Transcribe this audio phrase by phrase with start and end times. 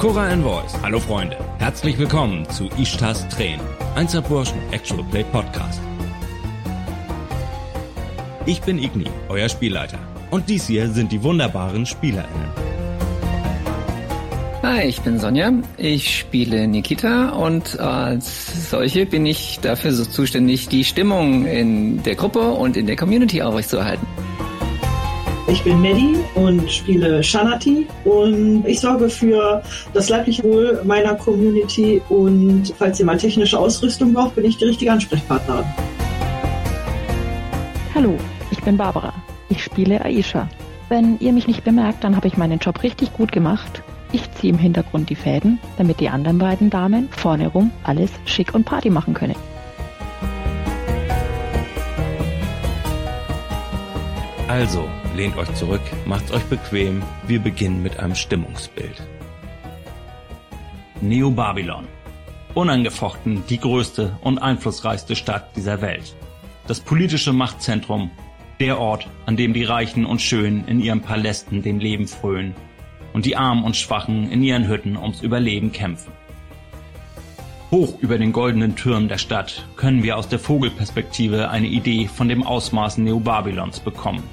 [0.00, 0.72] Cora and Voice.
[0.82, 1.36] Hallo Freunde.
[1.58, 3.60] Herzlich willkommen zu Ishtas Tränen.
[3.94, 5.78] Einser Burschen Actual Play Podcast.
[8.46, 9.98] Ich bin Igni, euer Spielleiter.
[10.30, 12.48] Und dies hier sind die wunderbaren SpielerInnen.
[14.62, 15.52] Hi, ich bin Sonja.
[15.76, 22.14] Ich spiele Nikita und als solche bin ich dafür so zuständig, die Stimmung in der
[22.14, 24.06] Gruppe und in der Community aufrechtzuerhalten.
[25.50, 29.60] Ich bin Maddie und spiele Shanati und ich sorge für
[29.92, 34.66] das leibliche Wohl meiner Community und falls ihr mal technische Ausrüstung braucht, bin ich die
[34.66, 35.64] richtige Ansprechpartnerin.
[37.92, 38.16] Hallo,
[38.52, 39.12] ich bin Barbara.
[39.48, 40.48] Ich spiele Aisha.
[40.88, 43.82] Wenn ihr mich nicht bemerkt, dann habe ich meinen Job richtig gut gemacht.
[44.12, 48.54] Ich ziehe im Hintergrund die Fäden, damit die anderen beiden Damen vorne rum alles schick
[48.54, 49.34] und Party machen können.
[54.46, 57.02] Also, lehnt euch zurück, macht's euch bequem.
[57.26, 59.02] Wir beginnen mit einem Stimmungsbild.
[61.00, 61.86] Neo-Babylon.
[62.54, 66.16] Unangefochten die größte und einflussreichste Stadt dieser Welt.
[66.66, 68.10] Das politische Machtzentrum,
[68.60, 72.54] der Ort, an dem die Reichen und Schönen in ihren Palästen dem Leben frönen
[73.12, 76.12] und die Armen und Schwachen in ihren Hütten ums Überleben kämpfen.
[77.70, 82.28] Hoch über den goldenen Türmen der Stadt können wir aus der Vogelperspektive eine Idee von
[82.28, 84.24] dem Ausmaß Neobabylons bekommen.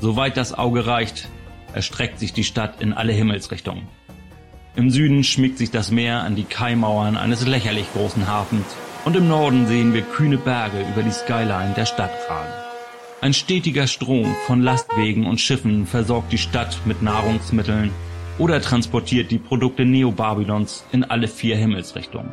[0.00, 1.28] Soweit das Auge reicht,
[1.74, 3.86] erstreckt sich die Stadt in alle Himmelsrichtungen.
[4.76, 8.64] Im Süden schmiegt sich das Meer an die Kaimauern eines lächerlich großen Hafens
[9.04, 12.52] und im Norden sehen wir kühne Berge über die Skyline der Stadt ragen.
[13.20, 17.90] Ein stetiger Strom von Lastwegen und Schiffen versorgt die Stadt mit Nahrungsmitteln
[18.38, 22.32] oder transportiert die Produkte Neobabylons in alle vier Himmelsrichtungen.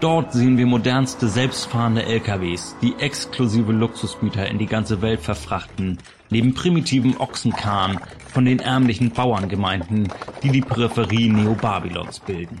[0.00, 6.52] Dort sehen wir modernste selbstfahrende LKWs, die exklusive Luxusgüter in die ganze Welt verfrachten, neben
[6.52, 10.12] primitiven Ochsenkahn von den ärmlichen Bauerngemeinden,
[10.42, 12.60] die die Peripherie Neobabylons bilden.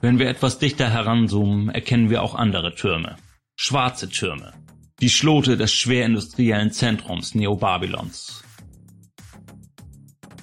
[0.00, 3.16] Wenn wir etwas dichter heranzoomen, erkennen wir auch andere Türme.
[3.54, 4.52] Schwarze Türme.
[5.00, 8.41] Die Schlote des schwerindustriellen Zentrums Neobabylons.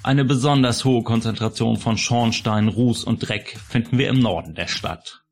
[0.01, 5.23] Eine besonders hohe Konzentration von Schornstein, Ruß und Dreck finden wir im Norden der Stadt.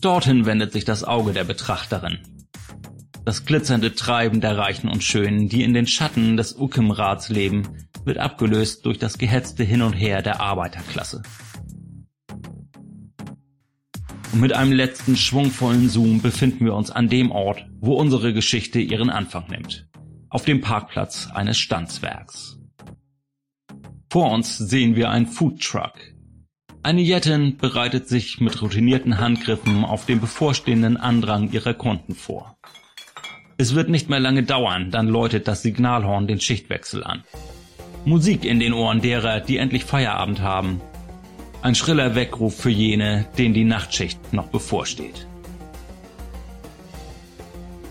[0.00, 2.18] Dorthin wendet sich das Auge der Betrachterin.
[3.24, 7.68] Das glitzernde Treiben der Reichen und Schönen, die in den Schatten des Ukimrats leben,
[8.04, 11.22] wird abgelöst durch das gehetzte Hin und Her der Arbeiterklasse.
[14.32, 18.80] Und mit einem letzten schwungvollen Zoom befinden wir uns an dem Ort, wo unsere Geschichte
[18.80, 19.86] ihren Anfang nimmt.
[20.28, 22.57] Auf dem Parkplatz eines Stanzwerks.
[24.10, 25.92] Vor uns sehen wir einen Food Truck.
[26.82, 32.56] Eine Jettin bereitet sich mit routinierten Handgriffen auf den bevorstehenden Andrang ihrer Kunden vor.
[33.58, 37.22] Es wird nicht mehr lange dauern, dann läutet das Signalhorn den Schichtwechsel an.
[38.06, 40.80] Musik in den Ohren derer, die endlich Feierabend haben.
[41.60, 45.26] Ein schriller Weckruf für jene, denen die Nachtschicht noch bevorsteht.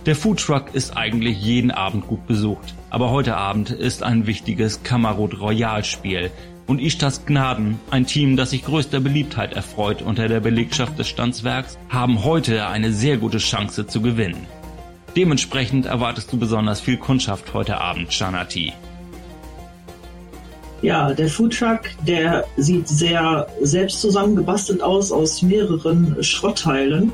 [0.08, 5.40] Der Foodtruck ist eigentlich jeden Abend gut besucht, aber heute Abend ist ein wichtiges Kamerad
[5.40, 6.32] Royal Spiel
[6.68, 11.78] und Ishtas Gnaden, ein Team, das sich größter Beliebtheit erfreut unter der Belegschaft des Standswerks,
[11.90, 14.46] haben heute eine sehr gute Chance zu gewinnen.
[15.16, 18.74] Dementsprechend erwartest du besonders viel Kundschaft heute Abend, Shanati.
[20.82, 27.12] Ja, der Foodtruck, der sieht sehr selbst zusammengebastelt aus aus mehreren Schrottteilen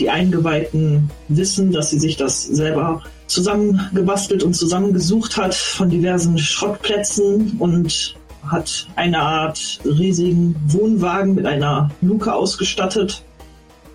[0.00, 7.56] die Eingeweihten wissen, dass sie sich das selber zusammengebastelt und zusammengesucht hat von diversen Schrottplätzen
[7.58, 8.14] und
[8.46, 13.22] hat eine Art riesigen Wohnwagen mit einer Luke ausgestattet.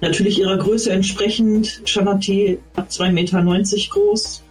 [0.01, 1.81] Natürlich ihrer Größe entsprechend.
[1.85, 4.43] Shanati hat 2,90 Meter groß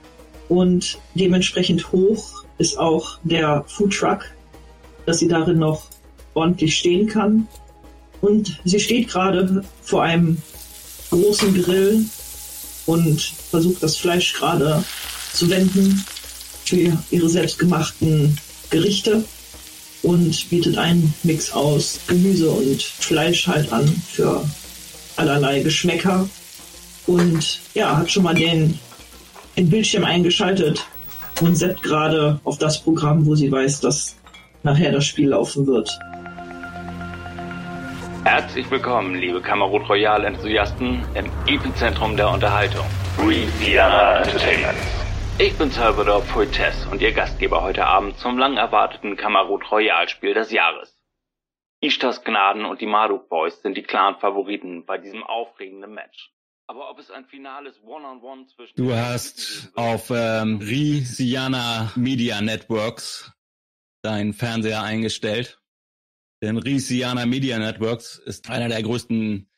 [0.49, 4.27] und dementsprechend hoch ist auch der Foodtruck,
[5.07, 5.85] dass sie darin noch
[6.35, 7.49] ordentlich stehen kann.
[8.21, 10.39] Und sie steht gerade vor einem
[11.11, 12.05] großen Grill
[12.89, 13.21] und
[13.51, 14.83] versucht das Fleisch gerade
[15.35, 16.05] zu wenden
[16.65, 18.39] für ihre selbstgemachten
[18.71, 19.25] Gerichte
[20.03, 24.43] und bietet einen Mix aus Gemüse und Fleisch halt an für
[25.17, 26.29] allerlei Geschmäcker
[27.07, 28.79] und ja, hat schon mal den,
[29.57, 30.83] den Bildschirm eingeschaltet
[31.43, 34.17] und setzt gerade auf das Programm, wo sie weiß, dass
[34.63, 35.91] nachher das Spiel laufen wird.
[38.31, 42.85] Herzlich willkommen, liebe Kamerot Royal Enthusiasten im Epizentrum der Unterhaltung.
[43.17, 44.77] Louisiana Entertainment.
[45.39, 50.35] Ich bin Salvador Fuentes und Ihr Gastgeber heute Abend zum lang erwarteten Kamerot Royal Spiel
[50.35, 50.95] des Jahres.
[51.81, 56.31] Ishtas Gnaden und die Marduk Boys sind die klaren Favoriten bei diesem aufregenden Match.
[56.67, 58.77] Aber ob es ein finales One-on-One -on -One zwischen...
[58.77, 63.33] Du hast auf ähm, Risiana Media Networks
[64.03, 65.58] deinen Fernseher eingestellt
[66.43, 69.49] Denn Risiana Media Networks ist einer der größten,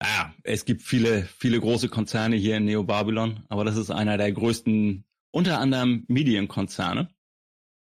[0.00, 4.18] naja, es gibt viele, viele große Konzerne hier in Neo Babylon, aber das ist einer
[4.18, 7.08] der größten, unter anderem Medienkonzerne.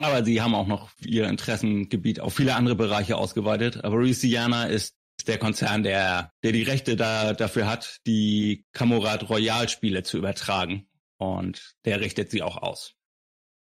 [0.00, 3.82] Aber sie haben auch noch ihr Interessengebiet auf viele andere Bereiche ausgeweitet.
[3.82, 4.96] Aber Risiana ist
[5.26, 10.88] der Konzern, der, der die Rechte da, dafür hat, die Camorat Royal Spiele zu übertragen.
[11.17, 12.94] Und der richtet sie auch aus.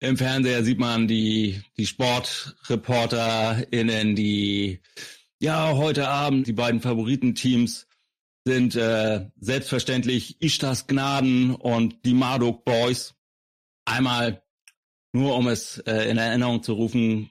[0.02, 4.80] Im Fernseher sieht man die, die SportreporterInnen, die,
[5.40, 7.86] ja, heute Abend, die beiden Favoritenteams
[8.46, 13.14] sind äh, selbstverständlich Ishtas Gnaden und die Marduk Boys.
[13.84, 14.42] Einmal,
[15.12, 17.30] nur um es äh, in Erinnerung zu rufen,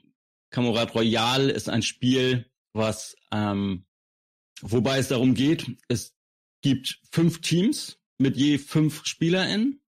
[0.50, 2.44] Camorat Royal ist ein Spiel,
[2.74, 3.86] was, ähm,
[4.60, 6.14] wobei es darum geht, es
[6.60, 9.80] gibt fünf Teams mit je fünf SpielerInnen,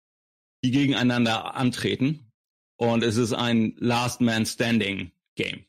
[0.65, 2.30] die gegeneinander antreten
[2.81, 5.67] und es ist ein Last Man Standing Game.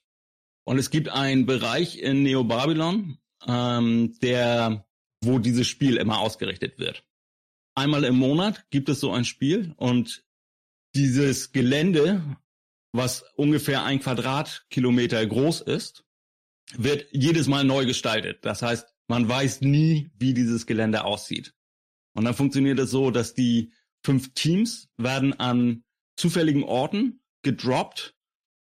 [0.63, 4.85] Und es gibt einen Bereich in Neo Babylon, ähm, der,
[5.21, 7.03] wo dieses Spiel immer ausgerichtet wird.
[7.75, 10.23] Einmal im Monat gibt es so ein Spiel und
[10.95, 12.37] dieses Gelände,
[12.93, 16.05] was ungefähr ein Quadratkilometer groß ist,
[16.75, 18.45] wird jedes Mal neu gestaltet.
[18.45, 21.53] Das heißt, man weiß nie, wie dieses Gelände aussieht.
[22.13, 25.83] Und dann funktioniert es so, dass die fünf Teams werden an
[26.21, 28.15] zufälligen Orten gedroppt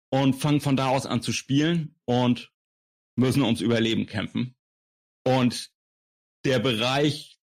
[0.10, 2.52] und fangen von da aus an zu spielen und
[3.16, 4.56] müssen ums Überleben kämpfen.
[5.24, 5.72] Und
[6.46, 7.40] der Bereich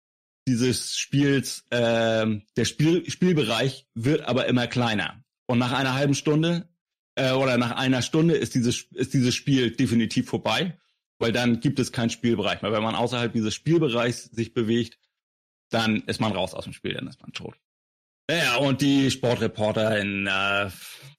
[0.46, 5.24] dieses Spiels, äh, der Spiel, Spielbereich wird aber immer kleiner.
[5.46, 6.68] Und nach einer halben Stunde
[7.16, 10.78] äh, oder nach einer Stunde ist dieses, ist dieses Spiel definitiv vorbei,
[11.18, 12.72] weil dann gibt es keinen Spielbereich mehr.
[12.72, 14.98] Wenn man außerhalb dieses Spielbereichs sich bewegt,
[15.70, 17.58] dann ist man raus aus dem Spiel, dann ist man tot.
[18.30, 20.70] Ja, und die Sportreporter in, äh,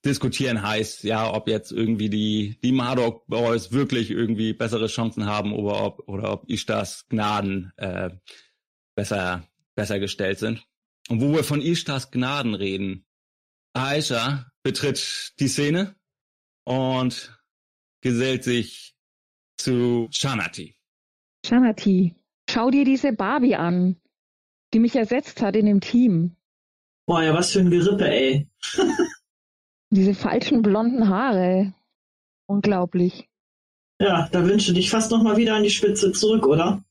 [0.04, 5.54] diskutieren heiß, ja, ob jetzt irgendwie die, die Marduk Boys wirklich irgendwie bessere Chancen haben
[5.54, 8.10] oder ob, oder ob Ishtas Gnaden äh,
[8.96, 10.66] besser, besser gestellt sind.
[11.10, 13.06] Und wo wir von Ishtas Gnaden reden,
[13.74, 15.96] Aisha betritt die Szene
[16.63, 17.38] und
[18.01, 18.96] gesellt sich
[19.58, 20.75] zu Shanati.
[21.46, 22.16] Shanati,
[22.50, 23.98] schau dir diese Barbie an,
[24.74, 26.36] die mich ersetzt hat in dem Team.
[27.07, 28.50] Boah, ja, was für ein Gerippe, ey.
[29.92, 31.74] Diese falschen blonden Haare.
[32.48, 33.30] Unglaublich.
[34.00, 36.84] Ja, da wünsche dich fast noch mal wieder an die Spitze zurück, oder?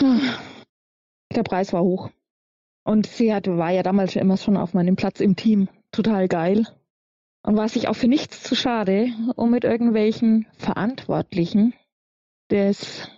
[0.00, 2.10] Der Preis war hoch.
[2.84, 5.68] Und sie hat, war ja damals schon immer schon auf meinem Platz im Team.
[5.92, 6.66] Total geil.
[7.42, 11.74] Und war sich auch für nichts zu schade, um mit irgendwelchen Verantwortlichen
[12.50, 13.08] des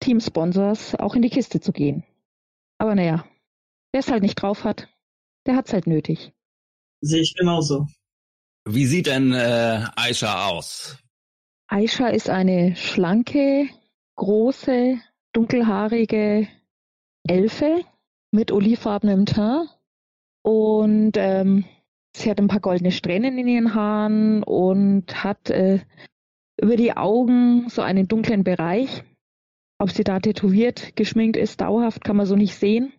[0.00, 2.04] Teamsponsors auch in die Kiste zu gehen.
[2.78, 3.24] Aber naja,
[3.92, 4.88] wer es halt nicht drauf hat,
[5.46, 6.32] der hat's halt nötig.
[7.00, 7.86] Sehe ich genauso.
[8.68, 10.98] Wie sieht denn äh, Aisha aus?
[11.68, 13.68] Aisha ist eine schlanke,
[14.16, 14.98] große,
[15.32, 16.48] dunkelhaarige
[17.28, 17.84] Elfe
[18.32, 19.68] mit olivfarbenem Teint
[20.42, 21.64] und ähm,
[22.16, 25.80] sie hat ein paar goldene Strähnen in ihren Haaren und hat äh,
[26.60, 29.02] über die Augen so einen dunklen Bereich.
[29.78, 32.92] Ob sie da tätowiert, geschminkt ist, dauerhaft, kann man so nicht sehen.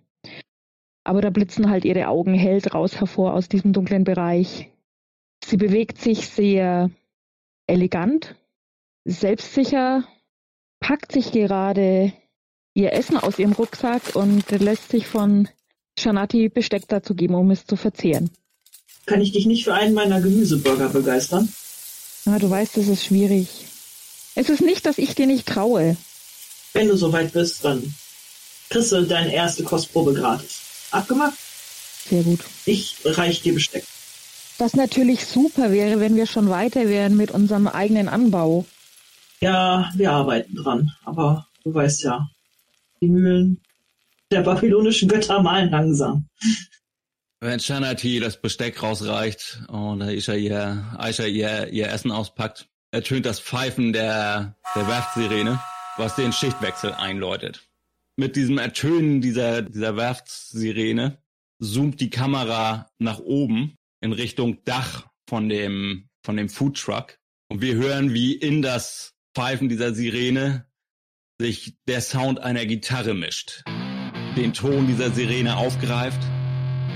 [1.08, 4.68] Aber da blitzen halt ihre Augen hell draus hervor aus diesem dunklen Bereich.
[5.42, 6.92] Sie bewegt sich sehr
[7.66, 8.36] elegant,
[9.06, 10.04] selbstsicher,
[10.82, 12.12] packt sich gerade
[12.74, 15.48] ihr Essen aus ihrem Rucksack und lässt sich von
[15.98, 18.30] Shanati Besteck dazu geben, um es zu verzehren.
[19.06, 21.48] Kann ich dich nicht für einen meiner Gemüseburger begeistern?
[22.26, 23.48] Na, du weißt, es ist schwierig.
[24.36, 25.96] Es ist nicht, dass ich dir nicht traue.
[26.74, 27.96] Wenn du soweit bist, dann
[28.70, 30.67] kriegst du deine erste Kostprobe gratis.
[30.92, 31.38] Abgemacht?
[32.10, 32.40] Sehr gut.
[32.66, 33.84] Ich reich dir Besteck.
[34.58, 38.66] Was natürlich super wäre, wenn wir schon weiter wären mit unserem eigenen Anbau.
[39.40, 40.92] Ja, wir arbeiten dran.
[41.06, 42.28] Aber du weißt ja,
[43.02, 43.62] die Mühlen
[44.32, 46.28] der babylonischen Götter malen langsam.
[47.40, 53.40] Wenn Shanati das Besteck rausreicht und Aisha ihr, Aisha ihr, ihr Essen auspackt, ertönt das
[53.40, 55.60] Pfeifen der, der Werftsirene,
[55.98, 57.67] was den Schichtwechsel einläutet
[58.18, 61.22] mit diesem Ertönen dieser, dieser Werftssirene
[61.62, 67.18] zoomt die Kamera nach oben in Richtung Dach von dem, von dem Foodtruck.
[67.50, 70.66] Und wir hören, wie in das Pfeifen dieser Sirene
[71.40, 73.64] sich der Sound einer Gitarre mischt.
[74.36, 76.20] Den Ton dieser Sirene aufgreift.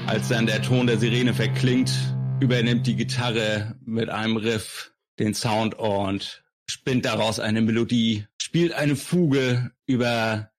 [0.07, 1.91] Als dann der Ton der Sirene verklingt,
[2.39, 8.95] übernimmt die Gitarre mit einem Riff den Sound und spinnt daraus eine Melodie, spielt eine
[8.95, 10.50] Fuge über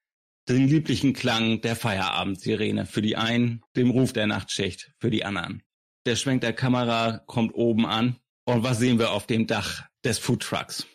[0.49, 5.63] den lieblichen Klang der Feierabendsirene für die einen, dem Ruf der Nachtschicht für die anderen.
[6.07, 10.19] Der Schwenk der Kamera kommt oben an und was sehen wir auf dem Dach des
[10.19, 10.87] Foodtrucks?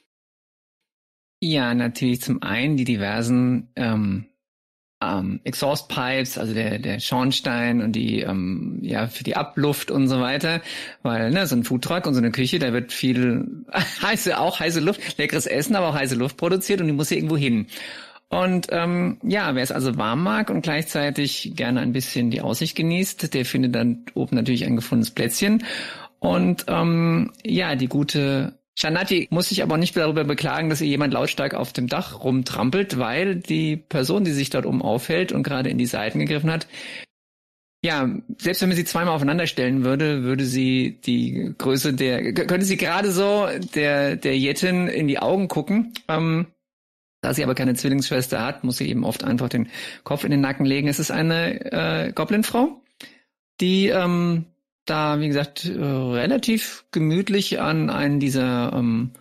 [1.39, 4.25] Ja, natürlich zum einen die diversen ähm,
[5.01, 10.07] ähm, Exhaust Pipes, also der, der Schornstein und die, ähm, ja, für die Abluft und
[10.07, 10.61] so weiter.
[11.03, 13.65] Weil, ne, so ein Foodtruck und so eine Küche, da wird viel
[14.01, 17.17] heiße, auch heiße Luft, leckeres Essen, aber auch heiße Luft produziert und die muss ja
[17.17, 17.67] irgendwo hin.
[18.29, 22.75] Und ähm, ja, wer es also warm mag und gleichzeitig gerne ein bisschen die Aussicht
[22.75, 25.63] genießt, der findet dann oben natürlich ein gefundenes Plätzchen.
[26.19, 31.13] Und ähm, ja, die gute Shanati muss sich aber nicht darüber beklagen, dass ihr jemand
[31.13, 35.69] lautstark auf dem Dach rumtrampelt, weil die Person, die sich dort oben aufhält und gerade
[35.69, 36.67] in die Seiten gegriffen hat,
[37.83, 42.65] ja, selbst wenn man sie zweimal aufeinander stellen würde, würde sie die Größe der, könnte
[42.65, 45.93] sie gerade so der, der Jettin in die Augen gucken.
[46.07, 46.47] Ähm,
[47.27, 49.67] da sie aber keine Zwillingsschwester hat, muss sie eben oft einfach den
[50.05, 50.87] Kopf in den Nacken legen.
[50.87, 52.81] Es ist eine äh, Goblinfrau,
[53.59, 54.45] die ähm,
[54.85, 59.11] da, wie gesagt, äh, relativ gemütlich an einen dieser ähm,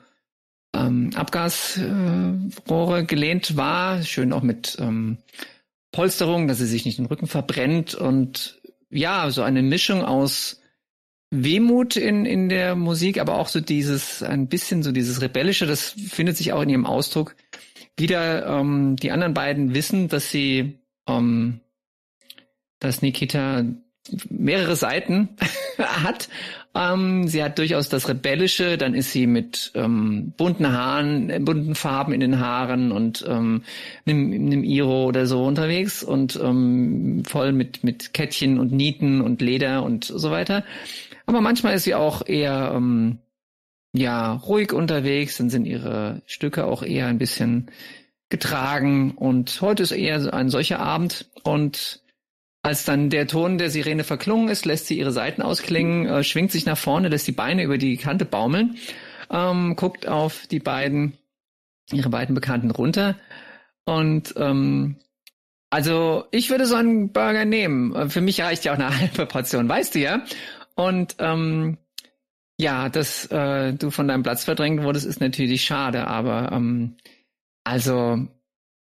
[0.72, 4.00] ähm, Abgasrohre äh, gelehnt war.
[4.04, 5.18] Schön auch mit ähm,
[5.90, 7.96] Polsterung, dass sie sich nicht den Rücken verbrennt.
[7.96, 10.60] Und ja, so eine Mischung aus
[11.32, 15.90] Wehmut in, in der Musik, aber auch so dieses, ein bisschen so dieses Rebellische, das
[15.90, 17.34] findet sich auch in ihrem Ausdruck.
[17.96, 21.60] Wieder ähm, die anderen beiden wissen, dass sie, ähm,
[22.78, 23.64] dass Nikita
[24.28, 25.30] mehrere Seiten
[25.78, 26.28] hat.
[26.74, 31.74] Ähm, sie hat durchaus das Rebellische, dann ist sie mit ähm, bunten Haaren, äh, bunten
[31.74, 33.62] Farben in den Haaren und ähm,
[34.04, 39.40] einem, einem Iro oder so unterwegs und ähm, voll mit, mit Kettchen und Nieten und
[39.40, 40.64] Leder und so weiter.
[41.24, 43.18] Aber manchmal ist sie auch eher ähm,
[43.96, 47.70] ja ruhig unterwegs, dann sind ihre Stücke auch eher ein bisschen
[48.28, 52.00] getragen und heute ist eher ein solcher Abend und
[52.62, 56.50] als dann der Ton der Sirene verklungen ist, lässt sie ihre Seiten ausklingen, äh, schwingt
[56.50, 58.76] sich nach vorne, lässt die Beine über die Kante baumeln,
[59.30, 61.12] ähm, guckt auf die beiden,
[61.92, 63.14] ihre beiden Bekannten runter.
[63.84, 64.96] Und ähm,
[65.70, 68.10] also ich würde so einen Burger nehmen.
[68.10, 70.24] Für mich reicht ja auch eine halbe Portion, weißt du ja.
[70.74, 71.78] Und ähm,
[72.58, 76.96] ja, dass äh, du von deinem Platz verdrängt wurdest, ist natürlich schade, aber ähm,
[77.64, 78.28] also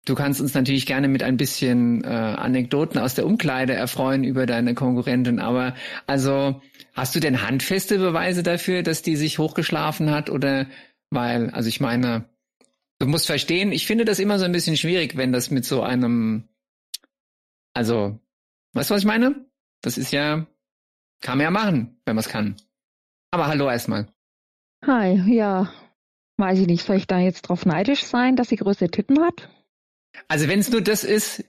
[0.07, 4.45] Du kannst uns natürlich gerne mit ein bisschen äh, Anekdoten aus der Umkleide erfreuen über
[4.45, 6.61] deine Konkurrentin, aber also
[6.93, 10.67] hast du denn handfeste Beweise dafür, dass die sich hochgeschlafen hat oder
[11.09, 12.29] weil, also ich meine,
[12.99, 15.83] du musst verstehen, ich finde das immer so ein bisschen schwierig, wenn das mit so
[15.83, 16.47] einem,
[17.73, 18.17] also,
[18.75, 19.45] weißt du, was ich meine?
[19.81, 20.47] Das ist ja,
[21.21, 22.55] kann man ja machen, wenn man es kann.
[23.37, 24.07] Aber hallo erstmal.
[24.83, 25.71] Hi, ja,
[26.37, 29.47] weiß ich nicht, soll ich da jetzt drauf neidisch sein, dass sie größere Titten hat?
[30.27, 31.45] Also wenn es nur das ist,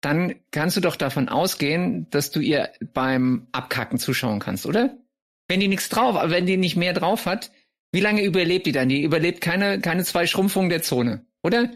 [0.00, 4.98] dann kannst du doch davon ausgehen, dass du ihr beim Abkacken zuschauen kannst, oder?
[5.46, 7.52] Wenn die nichts drauf, wenn die nicht mehr drauf hat,
[7.92, 8.88] wie lange überlebt die dann?
[8.88, 11.70] Die überlebt keine, keine zwei Schrumpfungen der Zone, oder?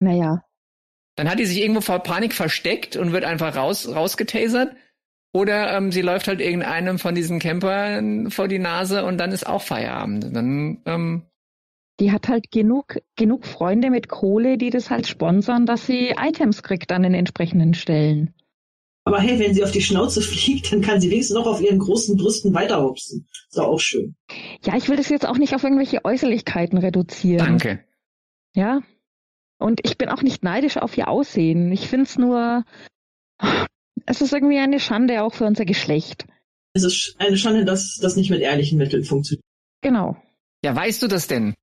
[0.00, 0.44] Naja.
[1.14, 4.74] Dann hat die sich irgendwo vor Panik versteckt und wird einfach raus, rausgetasert.
[5.32, 9.46] Oder ähm, sie läuft halt irgendeinem von diesen Campern vor die Nase und dann ist
[9.46, 10.34] auch Feierabend.
[10.36, 11.22] Dann ähm,
[12.00, 16.62] die hat halt genug, genug Freunde mit Kohle, die das halt sponsern, dass sie Items
[16.62, 18.34] kriegt an den entsprechenden Stellen.
[19.04, 21.78] Aber hey, wenn sie auf die Schnauze fliegt, dann kann sie wenigstens noch auf ihren
[21.78, 23.28] großen Brüsten weiterhopsen.
[23.48, 24.16] Ist doch auch schön.
[24.64, 27.46] Ja, ich will das jetzt auch nicht auf irgendwelche Äußerlichkeiten reduzieren.
[27.46, 27.84] Danke.
[28.54, 28.80] Ja.
[29.58, 31.70] Und ich bin auch nicht neidisch auf ihr Aussehen.
[31.72, 32.64] Ich finde es nur,
[34.12, 36.26] es ist irgendwie eine Schande auch für unser Geschlecht.
[36.74, 39.44] Es ist eine Schande, dass das nicht mit ehrlichen Mitteln funktioniert.
[39.82, 40.16] Genau.
[40.64, 41.54] Ja, weißt du das denn?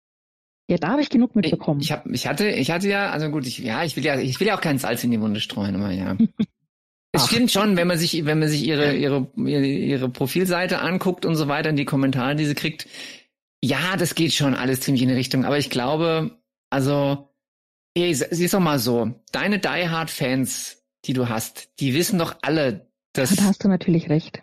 [0.70, 1.80] Ja, da habe ich genug mitbekommen.
[1.80, 4.20] Ich, ich, hab, ich hatte, ich hatte ja, also gut, ich, ja, ich will ja,
[4.20, 6.18] ich will ja auch kein Salz in die Wunde streuen, aber ja.
[7.12, 11.26] es stimmt schon, wenn man sich, wenn man sich ihre, ihre, ihre, ihre Profilseite anguckt
[11.26, 12.88] und so weiter, und die Kommentare, die sie kriegt,
[13.64, 15.46] ja, das geht schon alles ziemlich in die Richtung.
[15.46, 16.40] Aber ich glaube,
[16.70, 17.30] also,
[17.96, 22.36] ey, siehst doch mal so, deine Die Hard Fans, die du hast, die wissen doch
[22.42, 23.36] alle, dass.
[23.36, 24.42] Da hast du natürlich recht.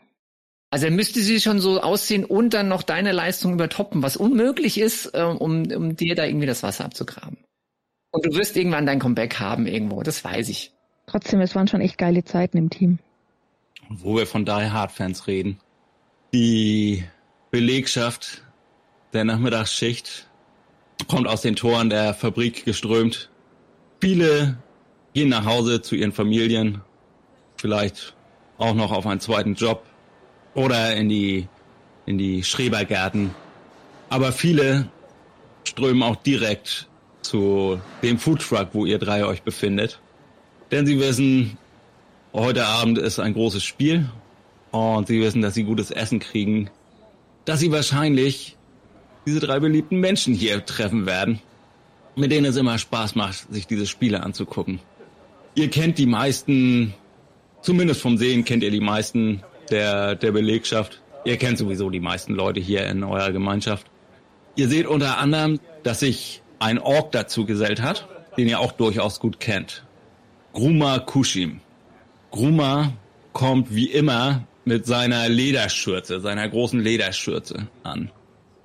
[0.71, 5.07] Also müsste sie schon so aussehen und dann noch deine Leistung übertoppen, was unmöglich ist,
[5.15, 7.39] äh, um, um dir da irgendwie das Wasser abzugraben.
[8.11, 10.73] Und du wirst irgendwann dein Comeback haben irgendwo, das weiß ich.
[11.07, 12.99] Trotzdem, es waren schon echt geile Zeiten im Team.
[13.89, 15.61] Wo wir von Die Hard Fans reden.
[16.33, 17.05] Die
[17.51, 18.43] Belegschaft
[19.13, 20.29] der Nachmittagsschicht
[21.09, 23.31] kommt aus den Toren der Fabrik geströmt.
[24.01, 24.59] Viele
[25.17, 26.83] gehen nach Hause zu ihren Familien,
[27.57, 28.15] vielleicht
[28.59, 29.83] auch noch auf einen zweiten Job
[30.55, 31.49] oder in die,
[32.05, 33.31] in die Schrebergärten.
[34.11, 34.91] Aber viele
[35.65, 36.87] strömen auch direkt
[37.23, 40.01] zu dem Foodtruck, wo ihr drei euch befindet.
[40.71, 41.57] Denn sie wissen,
[42.35, 44.11] heute Abend ist ein großes Spiel
[44.71, 46.69] und sie wissen, dass sie gutes Essen kriegen,
[47.47, 48.59] dass sie wahrscheinlich
[49.25, 51.41] diese drei beliebten Menschen hier treffen werden.
[52.17, 54.81] mit denen es immer Spaß macht, sich diese Spiele anzugucken.
[55.59, 56.93] Ihr kennt die meisten,
[57.63, 61.01] zumindest vom Sehen kennt ihr die meisten der, der Belegschaft.
[61.25, 63.87] Ihr kennt sowieso die meisten Leute hier in eurer Gemeinschaft.
[64.55, 69.19] Ihr seht unter anderem, dass sich ein Ork dazu gesellt hat, den ihr auch durchaus
[69.19, 69.87] gut kennt.
[70.53, 71.61] Gruma Kushim.
[72.31, 72.93] Gruma
[73.33, 78.11] kommt wie immer mit seiner Lederschürze, seiner großen Lederschürze an.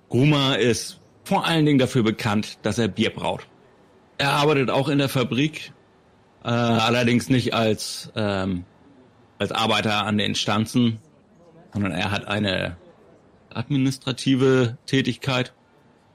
[0.10, 3.48] Gruma ist vor allen Dingen dafür bekannt, dass er Bier braut.
[4.18, 5.72] Er arbeitet auch in der Fabrik,
[6.44, 8.66] äh, allerdings nicht als, ähm,
[9.38, 11.00] als Arbeiter an den Stanzen,
[11.74, 12.78] sondern er hat eine
[13.54, 15.54] administrative Tätigkeit.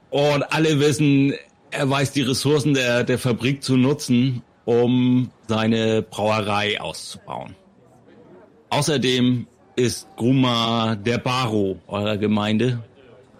[0.09, 1.33] Und alle wissen,
[1.71, 7.55] er weiß die Ressourcen der, der Fabrik zu nutzen, um seine Brauerei auszubauen.
[8.69, 12.83] Außerdem ist Gruma der Baro eurer Gemeinde.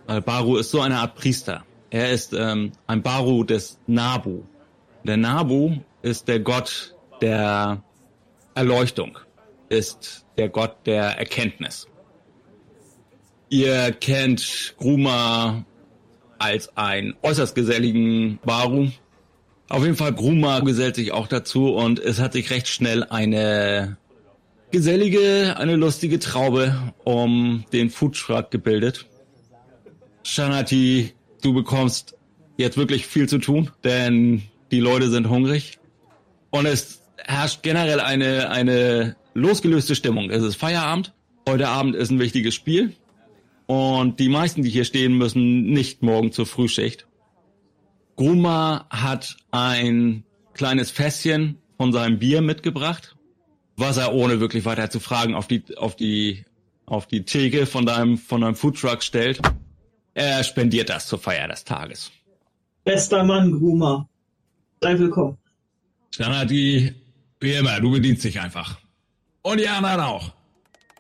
[0.05, 1.65] Weil Baru ist so eine Art Priester.
[1.89, 4.43] Er ist ähm, ein Baru des Nabu.
[5.03, 7.83] Der Nabu ist der Gott der
[8.55, 9.19] Erleuchtung,
[9.67, 11.87] ist der Gott der Erkenntnis.
[13.49, 15.65] Ihr kennt Gruma
[16.39, 18.87] als einen äußerst geselligen Baru.
[19.67, 23.97] Auf jeden Fall, Gruma gesellt sich auch dazu und es hat sich recht schnell eine
[24.71, 29.07] gesellige, eine lustige Traube um den Foodtruck gebildet.
[30.23, 32.15] Shanati, du bekommst
[32.55, 35.76] jetzt wirklich viel zu tun, denn die Leute sind hungrig
[36.57, 40.29] und es herrscht generell eine, eine losgelöste Stimmung.
[40.31, 41.13] Es ist Feierabend.
[41.47, 42.95] Heute Abend ist ein wichtiges Spiel.
[43.67, 47.05] Und die meisten, die hier stehen, müssen nicht morgen zur Frühschicht.
[48.15, 50.23] Gruma hat ein
[50.53, 53.15] kleines Fässchen von seinem Bier mitgebracht,
[53.75, 56.45] was er ohne wirklich weiter zu fragen auf die, auf die,
[56.87, 59.39] auf die Theke von deinem, von deinem Foodtruck stellt.
[60.15, 62.11] Er spendiert das zur Feier des Tages.
[62.83, 64.09] Bester Mann, Gruma.
[64.81, 65.37] Sei willkommen.
[66.17, 66.95] Standardi,
[67.39, 68.79] wie immer, du bedienst dich einfach.
[69.43, 70.33] Und die anderen auch.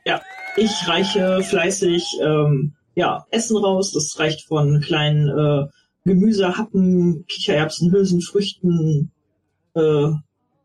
[0.05, 0.21] Ja,
[0.57, 3.91] ich reiche fleißig ähm, ja, Essen raus.
[3.93, 5.65] Das reicht von kleinen äh,
[6.05, 9.11] Gemüsehappen, Kichererbsen, Hülsenfrüchten,
[9.73, 10.11] äh,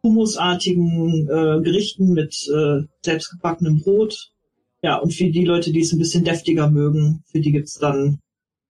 [0.02, 4.32] humusartigen äh, Gerichten mit äh, selbstgebackenem Brot.
[4.82, 8.20] Ja, und für die Leute, die es ein bisschen deftiger mögen, für die gibt's dann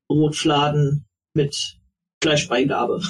[0.07, 1.81] Brotfladen mit
[2.23, 3.03] Fleischbeigabe.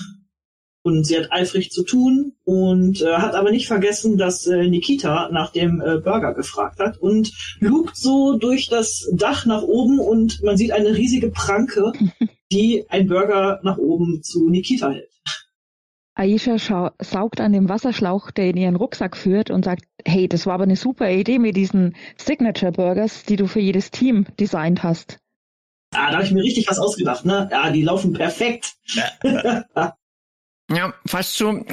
[0.84, 5.28] Und sie hat eifrig zu tun und äh, hat aber nicht vergessen, dass äh, Nikita
[5.30, 10.42] nach dem äh, Burger gefragt hat und lugt so durch das Dach nach oben und
[10.42, 11.92] man sieht eine riesige Pranke,
[12.52, 15.08] die ein Burger nach oben zu Nikita hält.
[16.14, 20.54] Aisha saugt an dem Wasserschlauch, der in ihren Rucksack führt und sagt, hey, das war
[20.54, 25.18] aber eine super Idee mit diesen Signature Burgers, die du für jedes Team designt hast.
[25.94, 27.48] Ah, da habe ich mir richtig was ausgedacht, ne?
[27.50, 28.74] Ja, die laufen perfekt.
[30.74, 31.64] Ja, fast zu,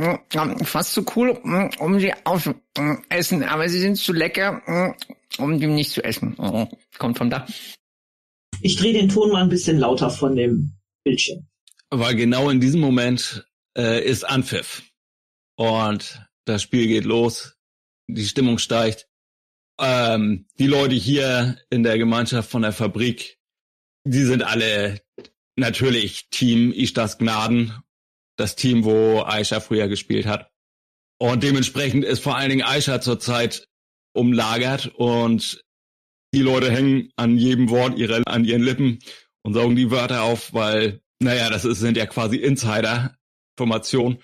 [0.63, 1.29] fast zu cool,
[1.79, 4.95] um sie aufzuessen, aber sie sind zu lecker,
[5.37, 6.35] um die nicht zu essen.
[6.97, 7.47] Kommt vom Dach.
[8.61, 11.47] Ich drehe den Ton mal ein bisschen lauter von dem Bildschirm.
[11.89, 14.83] Weil genau in diesem Moment äh, ist Anpfiff.
[15.55, 17.57] Und das Spiel geht los,
[18.07, 19.07] die Stimmung steigt.
[19.79, 23.39] Ähm, die Leute hier in der Gemeinschaft von der Fabrik,
[24.03, 25.01] die sind alle
[25.55, 27.73] natürlich Team Ishtas Gnaden
[28.39, 30.49] das Team, wo Aisha früher gespielt hat.
[31.19, 33.67] Und dementsprechend ist vor allen Dingen Aisha zurzeit
[34.13, 35.63] umlagert und
[36.33, 38.99] die Leute hängen an jedem Wort ihre, an ihren Lippen
[39.43, 44.19] und saugen die Wörter auf, weil, naja, das ist, sind ja quasi Insider-Informationen.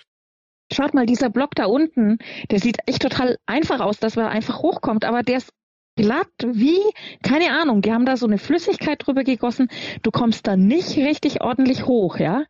[0.73, 2.17] Schaut mal, dieser Block da unten,
[2.49, 5.51] der sieht echt total einfach aus, dass man einfach hochkommt, aber der ist
[5.95, 6.79] glatt wie,
[7.23, 9.69] keine Ahnung, die haben da so eine Flüssigkeit drüber gegossen.
[10.03, 12.45] Du kommst da nicht richtig ordentlich hoch, ja.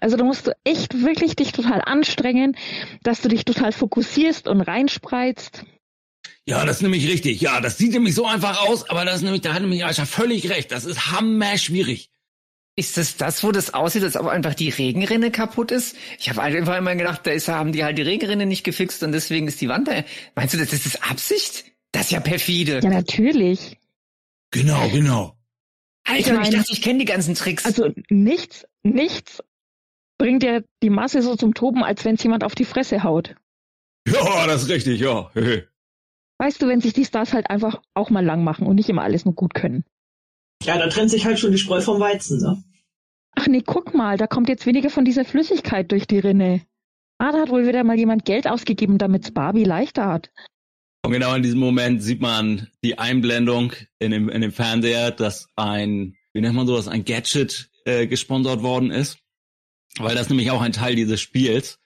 [0.00, 2.56] Also da musst du echt wirklich dich total anstrengen,
[3.02, 5.64] dass du dich total fokussierst und reinspreizt.
[6.44, 7.40] Ja, das ist nämlich richtig.
[7.40, 10.06] Ja, das sieht nämlich so einfach aus, aber das ist nämlich, da hat nämlich Aisha
[10.06, 10.72] völlig recht.
[10.72, 12.10] Das ist hammer schwierig.
[12.74, 15.94] Ist das das, wo das aussieht, als ob einfach die Regenrinne kaputt ist?
[16.18, 19.12] Ich habe einfach immer gedacht, da ist, haben die halt die Regenrinne nicht gefixt und
[19.12, 20.04] deswegen ist die Wand da.
[20.34, 21.71] Meinst du, das ist Absicht?
[21.92, 22.80] Das ist ja perfide.
[22.82, 23.78] Ja, natürlich.
[24.50, 25.36] Genau, genau.
[26.04, 27.64] Alter, ich, mein, ich dachte, ich kenne die ganzen Tricks.
[27.64, 29.42] Also nichts, nichts
[30.18, 33.34] bringt ja die Masse so zum Toben, als wenn es jemand auf die Fresse haut.
[34.04, 35.30] Ja, das ist richtig, ja.
[36.42, 39.02] weißt du, wenn sich die Stars halt einfach auch mal lang machen und nicht immer
[39.02, 39.84] alles nur gut können.
[40.64, 42.64] Ja, da trennt sich halt schon die Spreu vom Weizen, ne?
[43.36, 46.62] Ach nee, guck mal, da kommt jetzt weniger von dieser Flüssigkeit durch die Rinne.
[47.18, 50.32] Ah, da hat wohl wieder mal jemand Geld ausgegeben, damit's Barbie leichter hat.
[51.04, 55.48] Und genau in diesem Moment sieht man die Einblendung in dem, in dem Fernseher, dass
[55.56, 59.18] ein, wie nennt man sowas, ein Gadget äh, gesponsert worden ist.
[59.98, 61.78] weil das nämlich auch ein Teil dieses Spiels,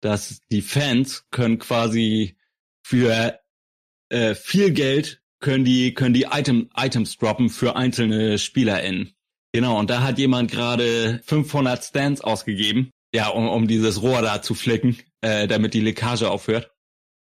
[0.00, 2.36] dass die Fans können quasi
[2.82, 3.38] für
[4.08, 9.14] äh, viel Geld können die können die Item, Items droppen für einzelne SpielerInnen.
[9.52, 14.40] Genau, und da hat jemand gerade 500 Stands ausgegeben, ja, um, um dieses Rohr da
[14.40, 16.71] zu flicken, äh, damit die Leckage aufhört.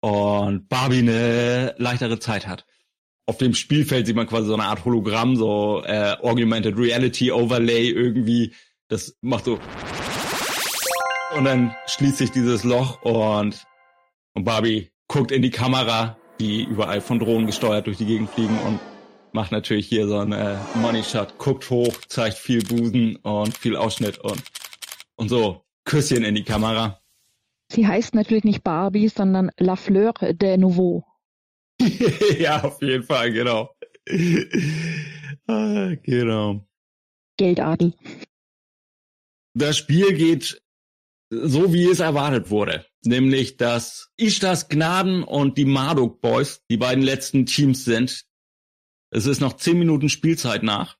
[0.07, 2.65] Und Barbie eine leichtere Zeit hat.
[3.27, 7.91] Auf dem Spielfeld sieht man quasi so eine Art Hologramm, so äh, Augmented Reality Overlay
[7.91, 8.55] irgendwie.
[8.89, 9.59] Das macht so
[11.37, 13.65] und dann schließt sich dieses Loch und,
[14.35, 18.59] und Barbie guckt in die Kamera, die überall von Drohnen gesteuert durch die Gegend fliegen
[18.61, 18.81] und
[19.33, 24.19] macht natürlich hier so einen Money Shot, guckt hoch, zeigt viel Busen und viel Ausschnitt
[24.19, 24.43] und,
[25.17, 27.01] und so Küsschen in die Kamera.
[27.71, 31.05] Sie heißt natürlich nicht Barbie, sondern La Fleur de Nouveau.
[32.39, 33.75] ja, auf jeden Fall, genau.
[35.47, 36.67] ah, genau.
[37.37, 37.95] Geldadel.
[39.55, 40.61] Das Spiel geht
[41.31, 42.87] so wie es erwartet wurde.
[43.05, 48.25] Nämlich, dass Ishtas Gnaden und die Marduk Boys die beiden letzten Teams sind.
[49.11, 50.99] Es ist noch zehn Minuten Spielzeit nach.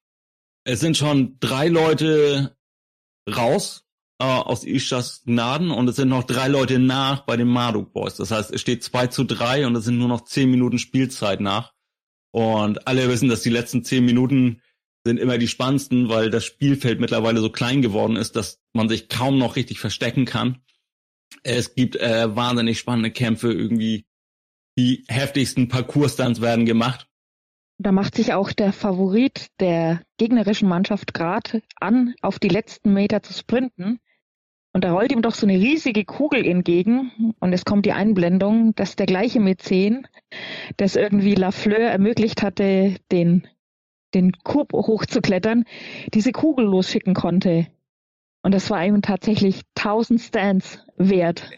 [0.65, 2.57] Es sind schon drei Leute
[3.29, 3.86] raus
[4.19, 8.17] äh, aus Ishtas Gnaden und es sind noch drei Leute nach bei den Marduk Boys.
[8.17, 11.41] Das heißt, es steht zwei zu drei und es sind nur noch zehn Minuten Spielzeit
[11.41, 11.73] nach.
[12.33, 14.61] Und alle wissen, dass die letzten zehn Minuten
[15.05, 19.09] sind immer die spannendsten, weil das Spielfeld mittlerweile so klein geworden ist, dass man sich
[19.09, 20.59] kaum noch richtig verstecken kann.
[21.43, 24.07] Es gibt äh, wahnsinnig spannende Kämpfe, irgendwie
[24.77, 27.09] die heftigsten Parcours-Stunts werden gemacht.
[27.79, 33.23] Da macht sich auch der Favorit der gegnerischen Mannschaft gerade an, auf die letzten Meter
[33.23, 34.01] zu sprinten.
[34.77, 38.75] Und da rollt ihm doch so eine riesige Kugel entgegen und es kommt die Einblendung,
[38.75, 40.07] dass der gleiche Mäzen,
[40.77, 43.49] das irgendwie Lafleur ermöglicht hatte, den
[44.13, 45.65] den Kub hochzuklettern,
[46.13, 47.69] diese Kugel losschicken konnte.
[48.43, 51.49] Und das war ihm tatsächlich 1000 Stands wert.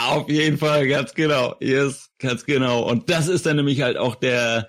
[0.00, 1.56] Auf jeden Fall, ganz genau.
[1.58, 2.88] Yes, ganz genau.
[2.88, 4.68] Und das ist dann nämlich halt auch der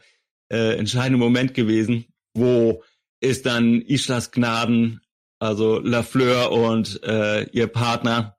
[0.52, 2.82] äh, entscheidende Moment gewesen, wo
[3.20, 5.00] ist dann Ishlas Gnaden,
[5.40, 8.38] also Lafleur und äh, ihr Partner,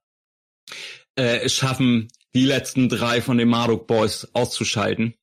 [1.17, 5.15] äh, schaffen, die letzten drei von den Marduk Boys auszuschalten.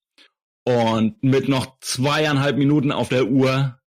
[0.65, 3.79] Und mit noch zweieinhalb Minuten auf der Uhr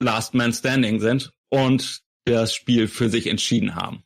[0.00, 4.04] Last Man Standing sind und das Spiel für sich entschieden haben.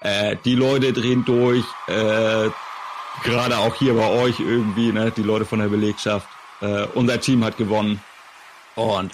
[0.00, 2.48] Äh, die Leute drehen durch, äh,
[3.24, 6.28] gerade auch hier bei euch irgendwie, ne, die Leute von der Belegschaft.
[6.60, 8.00] Äh, unser Team hat gewonnen
[8.76, 9.12] und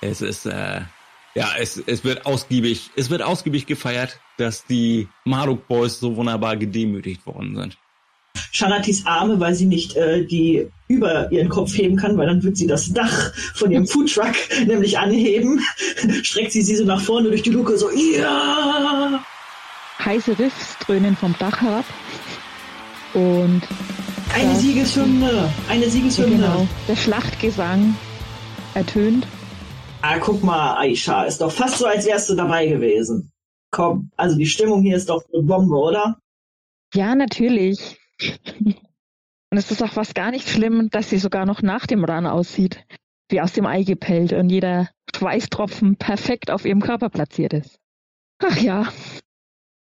[0.00, 0.82] es ist äh,
[1.34, 6.56] ja, es, es wird ausgiebig, es wird ausgiebig gefeiert, dass die Marduk Boys so wunderbar
[6.56, 7.78] gedemütigt worden sind.
[8.52, 12.56] Shanatis Arme, weil sie nicht äh, die über ihren Kopf heben kann, weil dann wird
[12.56, 14.34] sie das Dach von ihrem Foodtruck
[14.66, 15.60] nämlich anheben.
[16.22, 19.22] Streckt sie sie so nach vorne durch die Luke, so, ja!
[20.04, 21.84] Heiße Riffs dröhnen vom Dach herab.
[23.14, 23.62] Und.
[24.34, 25.52] Eine Siegeshymne!
[25.68, 26.36] Eine Siegeshymne!
[26.36, 26.68] Genau.
[26.88, 27.96] Der Schlachtgesang
[28.74, 29.26] ertönt.
[30.02, 33.32] Ah, guck mal, Aisha, ist doch fast so, als wärst du dabei gewesen.
[33.70, 36.18] Komm, also die Stimmung hier ist doch eine Bombe, oder?
[36.94, 37.98] Ja, natürlich.
[39.50, 42.26] Und es ist auch was gar nicht schlimm, dass sie sogar noch nach dem Run
[42.26, 42.84] aussieht,
[43.28, 47.78] wie aus dem Ei gepellt und jeder Schweißtropfen perfekt auf ihrem Körper platziert ist.
[48.38, 48.90] Ach ja.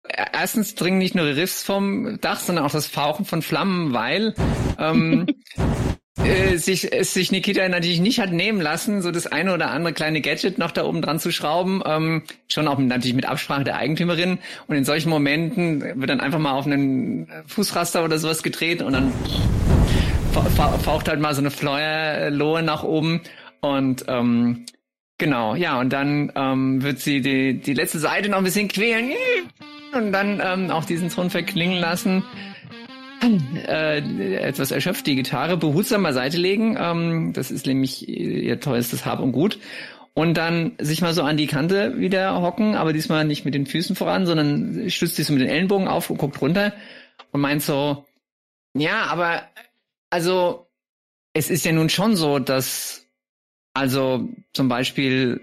[0.04, 4.34] Erstens dringen nicht nur Riffs vom Dach, sondern auch das Fauchen von Flammen, weil
[4.78, 5.26] ähm,
[6.18, 9.94] äh, sich, es sich Nikita natürlich nicht hat nehmen lassen, so das eine oder andere
[9.94, 13.76] kleine Gadget noch da oben dran zu schrauben, ähm, schon auch natürlich mit Absprache der
[13.76, 14.38] Eigentümerin.
[14.66, 18.92] Und in solchen Momenten wird dann einfach mal auf einen Fußraster oder sowas gedreht und
[18.92, 19.12] dann
[20.84, 23.22] faucht halt mal so eine Feuerlohe nach oben.
[23.60, 24.66] Und ähm,
[25.16, 29.12] genau, ja, und dann ähm, wird sie die, die letzte Seite noch ein bisschen quälen.
[29.94, 32.22] Und dann ähm, auch diesen Ton verklingen lassen
[33.22, 33.98] äh,
[34.36, 36.76] etwas erschöpft die Gitarre behutsam beiseite legen.
[36.78, 39.58] Ähm, das ist nämlich ihr teuerstes Hab und Gut.
[40.14, 43.66] Und dann sich mal so an die Kante wieder hocken, aber diesmal nicht mit den
[43.66, 46.74] Füßen voran, sondern stützt sich so mit den Ellenbogen auf und guckt runter
[47.30, 48.04] und meint so,
[48.74, 49.42] ja, aber
[50.10, 50.66] also
[51.32, 53.06] es ist ja nun schon so, dass
[53.72, 55.40] also zum Beispiel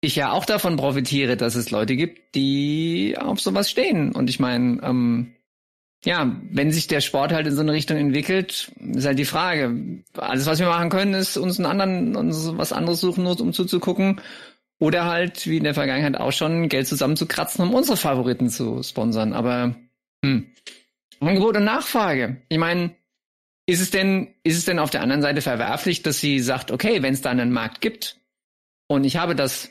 [0.00, 4.10] ich ja auch davon profitiere, dass es Leute gibt, die auf sowas stehen.
[4.12, 5.36] Und ich meine, ähm,
[6.04, 10.02] ja, wenn sich der Sport halt in so eine Richtung entwickelt, ist halt die Frage.
[10.16, 14.20] Alles, was wir machen können, ist uns einen anderen, uns was anderes suchen, um zuzugucken.
[14.80, 19.32] Oder halt, wie in der Vergangenheit auch schon, Geld zusammenzukratzen, um unsere Favoriten zu sponsern.
[19.32, 19.76] Aber
[20.24, 20.52] hm.
[21.20, 22.42] Angebot und Nachfrage.
[22.48, 22.96] Ich meine,
[23.66, 27.02] ist es denn, ist es denn auf der anderen Seite verwerflich, dass sie sagt, okay,
[27.02, 28.20] wenn es da einen Markt gibt
[28.88, 29.70] und ich habe das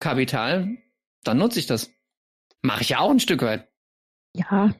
[0.00, 0.76] Kapital,
[1.22, 1.92] dann nutze ich das.
[2.62, 3.68] Mache ich ja auch ein Stück weit.
[4.34, 4.74] Ja,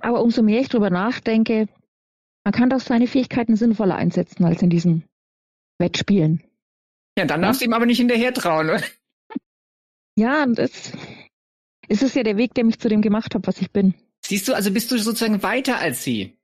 [0.00, 1.68] aber umso mehr ich drüber nachdenke,
[2.44, 5.04] man kann doch seine Fähigkeiten sinnvoller einsetzen als in diesen
[5.78, 6.42] Wettspielen.
[7.18, 8.82] Ja, dann darfst du ihm aber nicht hinterher trauen, oder?
[10.18, 10.92] Ja, und es,
[11.88, 13.92] es ist ja der Weg, der mich zu dem gemacht hat, was ich bin.
[14.24, 16.38] Siehst du, also bist du sozusagen weiter als sie.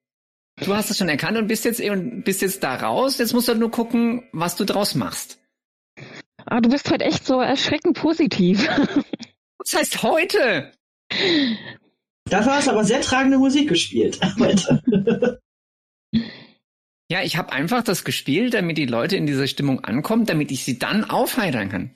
[0.61, 3.17] Du hast es schon erkannt und bist jetzt und bist jetzt da raus.
[3.17, 5.39] Jetzt musst du halt nur gucken, was du draus machst.
[6.45, 8.69] Ah, du bist heute echt so erschreckend positiv.
[9.59, 10.73] Was heißt heute?
[12.31, 14.21] Dafür hast du aber sehr tragende Musik gespielt.
[17.13, 20.65] Ja, ich habe einfach das gespielt, damit die Leute in diese Stimmung ankommen, damit ich
[20.65, 21.91] sie dann aufheitern kann.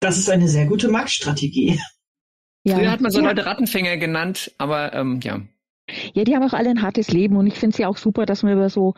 [0.00, 1.78] Das ist eine sehr gute Marktstrategie.
[2.64, 2.76] Ja.
[2.76, 3.26] Früher hat man so ja.
[3.26, 5.42] Leute Rattenfänger genannt, aber ähm, ja.
[6.14, 8.24] Ja, die haben auch alle ein hartes Leben und ich finde es ja auch super,
[8.24, 8.94] dass man über so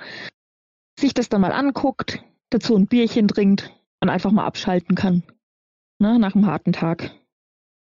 [0.97, 5.25] sich das dann mal anguckt, dazu ein Bierchen trinkt und einfach mal abschalten kann.
[5.99, 7.11] Ne, nach einem harten Tag.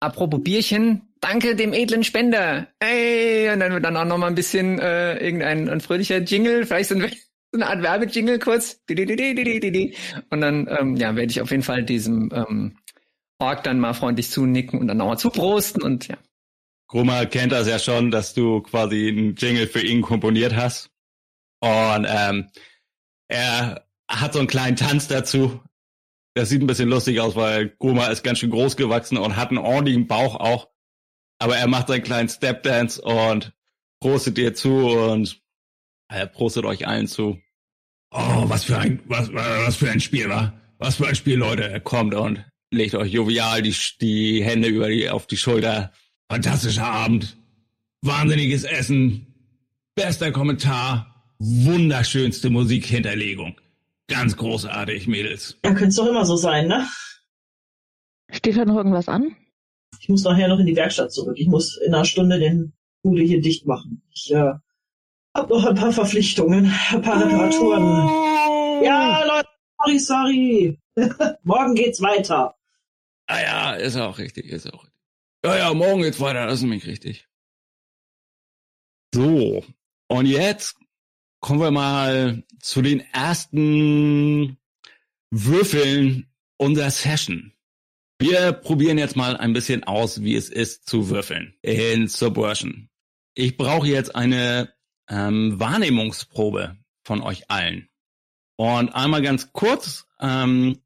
[0.05, 2.69] Apropos Bierchen, danke dem edlen Spender.
[2.79, 6.67] Ey, und dann wird dann auch noch mal ein bisschen äh, irgendein ein fröhlicher Jingle,
[6.67, 7.11] vielleicht so, ein,
[7.53, 8.83] so eine Art Werbejingle kurz.
[8.87, 12.77] Und dann ähm, ja, werde ich auf jeden Fall diesem ähm,
[13.39, 16.19] Org dann mal freundlich zunicken und dann nochmal zuprosten und ja.
[16.87, 20.91] Gruma kennt das ja schon, dass du quasi einen Jingle für ihn komponiert hast.
[21.61, 22.51] Und ähm,
[23.29, 25.63] er hat so einen kleinen Tanz dazu.
[26.35, 29.51] Das sieht ein bisschen lustig aus, weil Gruma ist ganz schön groß gewachsen und hat
[29.51, 30.69] einen ordentlichen Bauch auch.
[31.39, 33.53] Aber er macht seinen kleinen Stepdance und
[34.01, 35.41] prostet dir zu und
[36.09, 37.39] er prostet euch allen zu.
[38.11, 40.53] Oh, was für ein, was, was für ein Spiel, wa?
[40.79, 41.69] Was für ein Spiel, Leute.
[41.69, 45.93] Er kommt und legt euch jovial die, die Hände über die, auf die Schulter.
[46.31, 47.37] Fantastischer Abend.
[48.03, 49.27] Wahnsinniges Essen.
[49.95, 51.35] Bester Kommentar.
[51.39, 53.61] Wunderschönste Musikhinterlegung.
[54.09, 55.59] Ganz großartig, Mädels.
[55.65, 56.87] Ja, könnte es doch immer so sein, ne?
[58.31, 59.37] Steht da noch irgendwas an?
[60.01, 61.37] Ich muss nachher noch in die Werkstatt zurück.
[61.39, 64.03] Ich muss in einer Stunde den Bude hier dicht machen.
[64.11, 64.53] Ich äh,
[65.35, 68.85] habe noch ein paar Verpflichtungen, ein paar Reparaturen.
[68.85, 70.81] Ja, Leute, sorry, sorry.
[71.43, 72.55] Morgen geht's weiter.
[73.27, 75.01] Ah ja, ist auch richtig, ist auch richtig.
[75.45, 77.29] Ja, ja, morgen geht's weiter, das ist nämlich richtig.
[79.15, 79.65] So,
[80.09, 80.77] und jetzt
[81.45, 84.57] kommen wir mal zu den ersten
[85.31, 87.53] Würfeln unserer Session.
[88.19, 92.89] Wir probieren jetzt mal ein bisschen aus, wie es ist zu würfeln in Subversion.
[93.35, 94.73] Ich brauche jetzt eine
[95.11, 97.91] ähm, Wahrnehmungsprobe von euch allen.
[98.57, 100.79] Und einmal ganz kurz, ähm,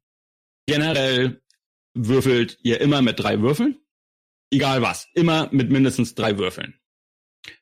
[0.65, 1.41] generell
[1.93, 3.79] würfelt ihr immer mit drei Würfeln.
[4.51, 6.78] Egal was, immer mit mindestens drei Würfeln.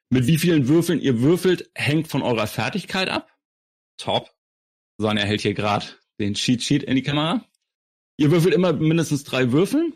[0.09, 3.29] Mit wie vielen Würfeln ihr würfelt, hängt von eurer Fertigkeit ab.
[3.97, 4.33] Top.
[4.97, 5.85] Sonja hält hier gerade
[6.19, 7.45] den Cheat Sheet in die Kamera.
[8.17, 9.93] Ihr würfelt immer mindestens drei Würfeln,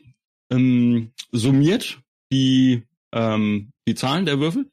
[0.52, 4.70] ähm, summiert die, ähm, die Zahlen der Würfel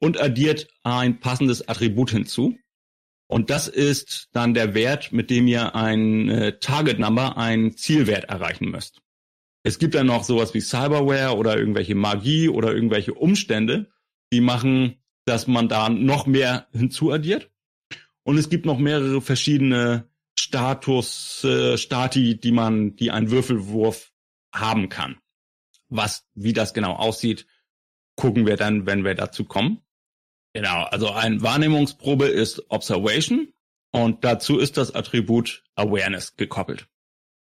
[0.00, 2.58] und addiert ein passendes Attribut hinzu.
[3.30, 8.24] Und das ist dann der Wert, mit dem ihr ein äh, Target Number, einen Zielwert
[8.24, 9.02] erreichen müsst.
[9.62, 13.90] Es gibt dann noch sowas wie Cyberware oder irgendwelche Magie oder irgendwelche Umstände,
[14.32, 17.50] die machen, dass man da noch mehr hinzuaddiert.
[18.22, 24.12] Und es gibt noch mehrere verschiedene Status, äh, Stati, die man, die ein Würfelwurf
[24.54, 25.16] haben kann.
[25.88, 27.46] Was, wie das genau aussieht,
[28.16, 29.80] gucken wir dann, wenn wir dazu kommen.
[30.54, 33.52] Genau, also ein Wahrnehmungsprobe ist Observation
[33.92, 36.88] und dazu ist das Attribut Awareness gekoppelt.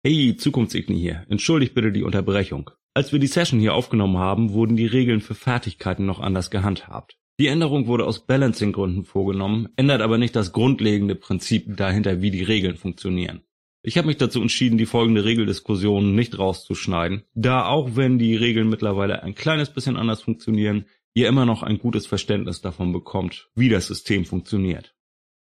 [0.05, 1.27] Hey, Zukunftsigni hier.
[1.29, 2.71] Entschuldigt bitte die Unterbrechung.
[2.95, 7.17] Als wir die Session hier aufgenommen haben, wurden die Regeln für Fertigkeiten noch anders gehandhabt.
[7.41, 12.43] Die Änderung wurde aus Balancing-Gründen vorgenommen, ändert aber nicht das grundlegende Prinzip dahinter, wie die
[12.43, 13.43] Regeln funktionieren.
[13.83, 18.69] Ich habe mich dazu entschieden, die folgende Regeldiskussion nicht rauszuschneiden, da auch wenn die Regeln
[18.69, 23.71] mittlerweile ein kleines bisschen anders funktionieren, ihr immer noch ein gutes Verständnis davon bekommt, wie
[23.71, 24.95] das System funktioniert.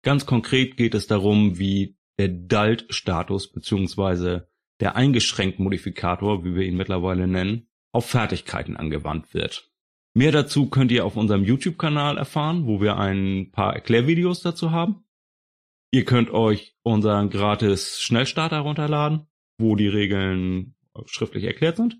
[0.04, 4.42] Ganz konkret geht es darum, wie der DALT-Status bzw.
[4.80, 9.72] der eingeschränkt Modifikator, wie wir ihn mittlerweile nennen, auf Fertigkeiten angewandt wird.
[10.14, 15.04] Mehr dazu könnt ihr auf unserem YouTube-Kanal erfahren, wo wir ein paar Erklärvideos dazu haben.
[15.92, 21.98] Ihr könnt euch unseren gratis Schnellstarter runterladen, wo die Regeln schriftlich erklärt sind.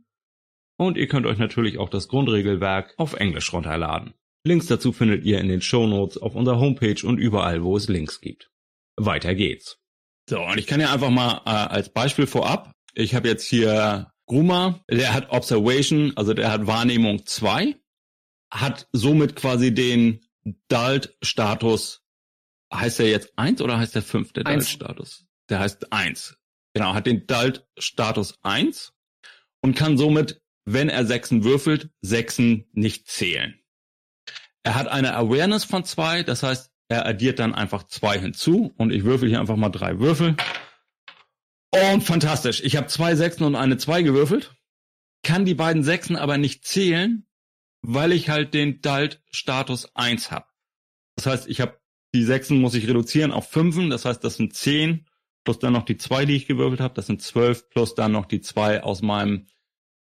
[0.78, 4.14] Und ihr könnt euch natürlich auch das Grundregelwerk auf Englisch runterladen.
[4.46, 8.22] Links dazu findet ihr in den Shownotes auf unserer Homepage und überall, wo es Links
[8.22, 8.52] gibt.
[8.98, 9.82] Weiter geht's.
[10.30, 14.12] So, und ich kann ja einfach mal äh, als Beispiel vorab, ich habe jetzt hier
[14.28, 17.76] Gruma, der hat Observation, also der hat Wahrnehmung 2,
[18.52, 20.26] hat somit quasi den
[20.68, 22.02] Dalt-Status,
[22.74, 24.44] heißt der jetzt 1 oder heißt der 5, der.
[24.46, 25.26] Dalt-Status?
[25.50, 26.38] Der heißt 1.
[26.74, 28.94] Genau, hat den Dalt-Status 1
[29.62, 33.60] und kann somit wenn er Sechsen würfelt, Sechsen nicht zählen.
[34.64, 38.92] Er hat eine Awareness von zwei, das heißt, er addiert dann einfach zwei hinzu und
[38.92, 40.36] ich würfel hier einfach mal drei Würfel.
[41.72, 42.62] Und fantastisch.
[42.64, 44.56] Ich habe zwei Sechsen und eine zwei gewürfelt,
[45.24, 47.28] kann die beiden Sechsen aber nicht zählen,
[47.82, 50.46] weil ich halt den Dalt-Status 1 habe.
[51.16, 51.80] Das heißt, ich habe
[52.14, 55.06] die Sechsen muss ich reduzieren auf Fünfen, das heißt, das sind zehn
[55.44, 58.26] plus dann noch die zwei, die ich gewürfelt habe, das sind zwölf plus dann noch
[58.26, 59.48] die zwei aus meinem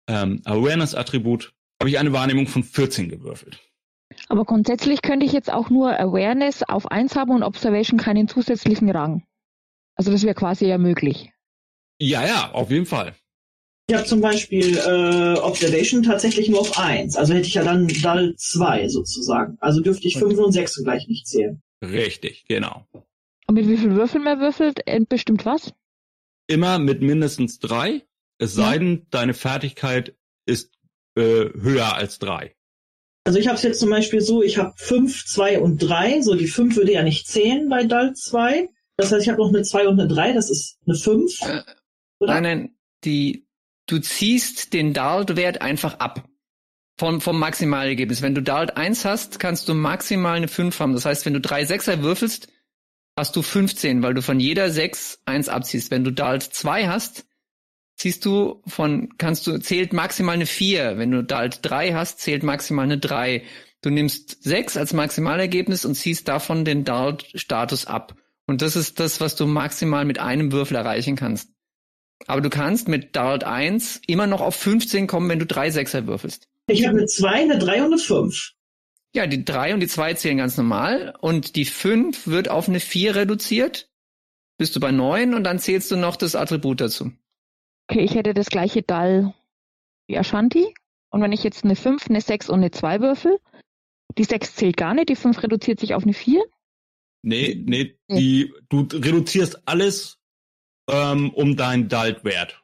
[0.07, 3.59] ähm, Awareness-Attribut, habe ich eine Wahrnehmung von 14 gewürfelt.
[4.27, 8.89] Aber grundsätzlich könnte ich jetzt auch nur Awareness auf 1 haben und Observation keinen zusätzlichen
[8.89, 9.23] Rang.
[9.95, 11.31] Also das wäre quasi ja möglich.
[11.99, 13.15] Ja, ja, auf jeden Fall.
[13.87, 17.15] Ich habe zum Beispiel äh, Observation tatsächlich nur auf 1.
[17.17, 19.57] Also hätte ich ja dann Dull 2 sozusagen.
[19.59, 21.61] Also dürfte ich 5 und 6 gleich nicht zählen.
[21.83, 22.87] Richtig, genau.
[23.47, 25.71] Und mit wie viel Würfeln man würfelt, bestimmt was?
[26.47, 28.01] Immer mit mindestens drei,
[28.39, 30.15] es sei denn, deine Fertigkeit
[30.47, 30.73] ist
[31.15, 32.55] äh, höher als drei.
[33.25, 36.21] Also ich habe es jetzt zum Beispiel so, ich habe 5, 2 und 3.
[36.21, 38.69] So die 5 würde ja nicht zählen bei Dull 2.
[38.97, 41.41] Das heißt, ich habe noch eine 2 und eine 3, das ist eine 5.
[41.41, 41.63] Äh,
[42.19, 43.47] nein, nein, die,
[43.87, 46.29] du ziehst den Dalt-Wert einfach ab.
[46.97, 48.21] Vom, vom Maximalergebnis.
[48.21, 50.93] Wenn du Dalt 1 hast, kannst du maximal eine 5 haben.
[50.93, 52.47] Das heißt, wenn du drei Sechser würfelst,
[53.17, 55.91] hast du 15, weil du von jeder 6 1 abziehst.
[55.91, 57.25] Wenn du Dalt 2 hast,
[57.95, 60.97] ziehst du von, kannst du, zählt maximal eine 4.
[60.97, 63.43] Wenn du Dalt 3 hast, zählt maximal eine 3.
[63.81, 68.15] Du nimmst 6 als Maximalergebnis und ziehst davon den Dalt-Status ab.
[68.47, 71.49] Und das ist das, was du maximal mit einem Würfel erreichen kannst.
[72.27, 76.07] Aber du kannst mit Dart 1 immer noch auf 15 kommen, wenn du drei Sechser
[76.07, 76.47] würfelst.
[76.67, 78.53] Ich habe eine 2, eine 3 und eine 5.
[79.13, 82.79] Ja, die 3 und die 2 zählen ganz normal und die 5 wird auf eine
[82.79, 83.89] 4 reduziert.
[84.57, 87.11] Bist du bei 9 und dann zählst du noch das Attribut dazu.
[87.87, 89.33] Okay, ich hätte das gleiche Dall
[90.07, 90.73] wie Ashanti.
[91.09, 93.39] Und wenn ich jetzt eine 5, eine 6 und eine 2 würfel,
[94.17, 96.43] die 6 zählt gar nicht, die 5 reduziert sich auf eine 4.
[97.23, 100.19] Nee, nee, die, du reduzierst alles
[100.89, 102.63] ähm, um deinen Dalt-Wert.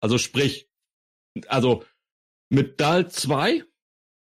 [0.00, 0.68] Also sprich,
[1.48, 1.84] also
[2.50, 3.64] mit Dalt 2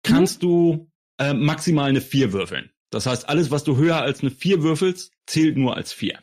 [0.02, 0.46] kannst mhm.
[0.46, 2.70] du äh, maximal eine 4 würfeln.
[2.90, 6.18] Das heißt, alles, was du höher als eine 4 würfelst, zählt nur als 4.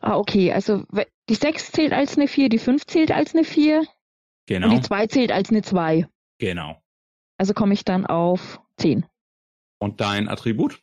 [0.00, 0.52] Ah, okay.
[0.52, 0.86] Also
[1.28, 3.86] die 6 zählt als eine 4, die 5 zählt als eine 4.
[4.46, 4.68] Genau.
[4.68, 6.06] Und die 2 zählt als eine 2.
[6.38, 6.82] Genau.
[7.38, 9.06] Also komme ich dann auf 10.
[9.78, 10.80] Und dein Attribut?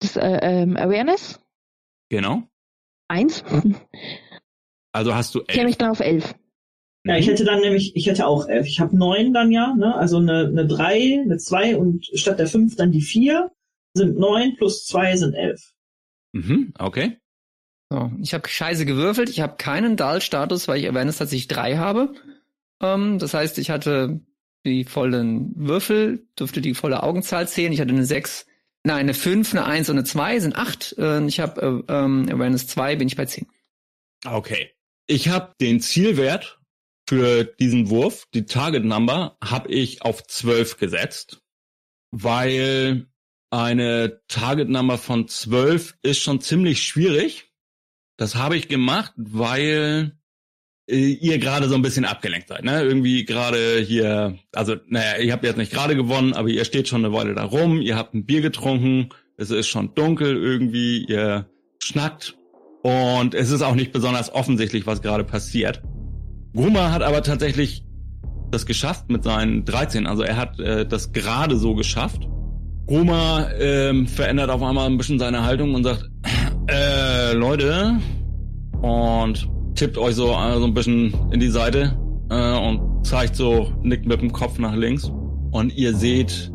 [0.00, 1.40] Das äh, ähm, Awareness?
[2.10, 2.42] Genau.
[3.08, 3.44] 1.
[4.96, 5.48] Also hast du 11.
[5.48, 6.36] Käme ich dann auf 11.
[7.04, 8.68] Ja, ich hätte dann nämlich, ich hätte auch 11.
[8.68, 9.92] Ich habe 9 dann ja, ne?
[9.96, 13.50] also eine, eine 3, eine 2 und statt der 5 dann die 4
[13.94, 15.60] sind 9 plus 2 sind 11.
[16.32, 17.18] Mhm, okay.
[17.94, 19.28] So, ich habe scheiße gewürfelt.
[19.28, 22.12] Ich habe keinen Dahl-Status, weil ich Awareness tatsächlich 3 habe.
[22.82, 24.20] Ähm, das heißt, ich hatte
[24.66, 27.72] die vollen Würfel, dürfte die volle Augenzahl zählen.
[27.72, 28.46] Ich hatte eine 6,
[28.82, 30.96] nein, eine 5, eine 1 und eine 2 sind 8.
[30.98, 33.46] Äh, ich habe äh, ähm, Awareness 2, bin ich bei 10.
[34.26, 34.72] Okay.
[35.06, 36.58] Ich habe den Zielwert
[37.08, 41.42] für diesen Wurf, die Target Number, habe ich auf 12 gesetzt,
[42.10, 43.06] weil
[43.50, 47.53] eine Target Number von 12 ist schon ziemlich schwierig.
[48.16, 50.12] Das habe ich gemacht, weil
[50.88, 52.82] äh, ihr gerade so ein bisschen abgelenkt seid, ne?
[52.82, 57.04] Irgendwie gerade hier, also naja, ihr habt jetzt nicht gerade gewonnen, aber ihr steht schon
[57.04, 61.46] eine Weile da rum, ihr habt ein Bier getrunken, es ist schon dunkel irgendwie, ihr
[61.82, 62.36] schnackt
[62.82, 65.82] und es ist auch nicht besonders offensichtlich, was gerade passiert.
[66.54, 67.84] Gruma hat aber tatsächlich
[68.50, 70.06] das geschafft mit seinen 13.
[70.06, 72.28] Also er hat äh, das gerade so geschafft.
[72.86, 76.08] Gruma ähm, verändert auf einmal ein bisschen seine Haltung und sagt,
[76.66, 77.03] äh,
[77.34, 77.98] Leute,
[78.84, 81.96] und tippt euch so, äh, so ein bisschen in die Seite
[82.30, 85.10] äh, und zeigt so, nickt mit dem Kopf nach links.
[85.50, 86.52] Und ihr seht,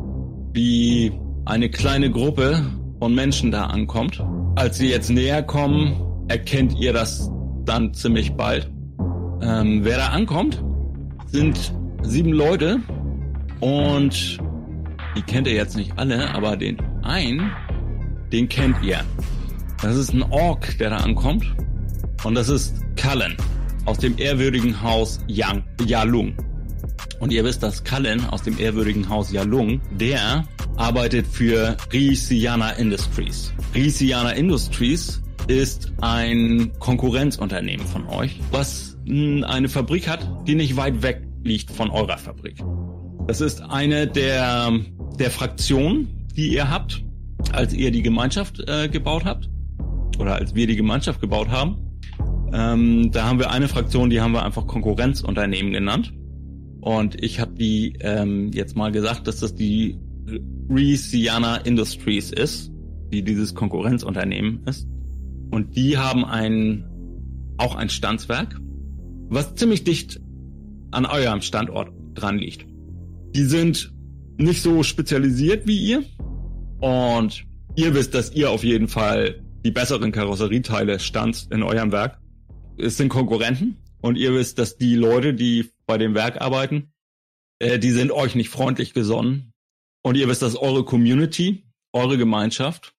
[0.52, 1.12] wie
[1.44, 2.64] eine kleine Gruppe
[3.00, 4.24] von Menschen da ankommt.
[4.54, 5.94] Als sie jetzt näher kommen,
[6.28, 7.30] erkennt ihr das
[7.64, 8.70] dann ziemlich bald.
[9.42, 10.62] Ähm, wer da ankommt,
[11.26, 11.72] sind
[12.02, 12.78] sieben Leute
[13.60, 14.38] und
[15.16, 17.50] die kennt ihr jetzt nicht alle, aber den einen,
[18.32, 19.00] den kennt ihr.
[19.82, 21.46] Das ist ein Ork, der da ankommt
[22.24, 23.34] und das ist Cullen
[23.86, 26.34] aus dem ehrwürdigen Haus Yang, Yalung.
[27.18, 30.44] Und ihr wisst, dass Cullen aus dem ehrwürdigen Haus Yalung, der
[30.76, 33.54] arbeitet für Risiana Industries.
[33.74, 41.22] Risiana Industries ist ein Konkurrenzunternehmen von euch, was eine Fabrik hat, die nicht weit weg
[41.42, 42.58] liegt von eurer Fabrik.
[43.26, 44.72] Das ist eine der,
[45.18, 47.02] der Fraktionen, die ihr habt,
[47.52, 49.48] als ihr die Gemeinschaft äh, gebaut habt.
[50.20, 51.78] Oder als wir die Gemeinschaft gebaut haben.
[52.52, 56.12] Ähm, da haben wir eine Fraktion, die haben wir einfach Konkurrenzunternehmen genannt.
[56.80, 59.98] Und ich habe die ähm, jetzt mal gesagt, dass das die
[60.68, 62.70] Louisiana Industries ist,
[63.12, 64.86] die dieses Konkurrenzunternehmen ist.
[65.50, 66.84] Und die haben ein,
[67.56, 68.60] auch ein Standswerk,
[69.28, 70.20] was ziemlich dicht
[70.90, 72.66] an eurem Standort dran liegt.
[73.34, 73.92] Die sind
[74.38, 76.02] nicht so spezialisiert wie ihr.
[76.80, 77.44] Und
[77.76, 82.18] ihr wisst, dass ihr auf jeden Fall die besseren Karosserieteile stanzt in eurem Werk.
[82.78, 83.76] Es sind Konkurrenten.
[84.00, 86.92] Und ihr wisst, dass die Leute, die bei dem Werk arbeiten,
[87.58, 89.52] äh, die sind euch nicht freundlich gesonnen.
[90.02, 92.94] Und ihr wisst, dass eure Community, eure Gemeinschaft,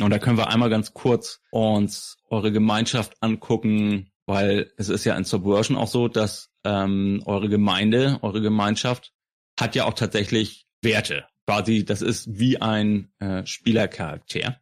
[0.00, 5.16] und da können wir einmal ganz kurz uns eure Gemeinschaft angucken, weil es ist ja
[5.16, 9.14] in Subversion auch so, dass ähm, eure Gemeinde, eure Gemeinschaft
[9.58, 11.24] hat ja auch tatsächlich Werte.
[11.46, 14.60] Quasi, das ist wie ein äh, Spielercharakter.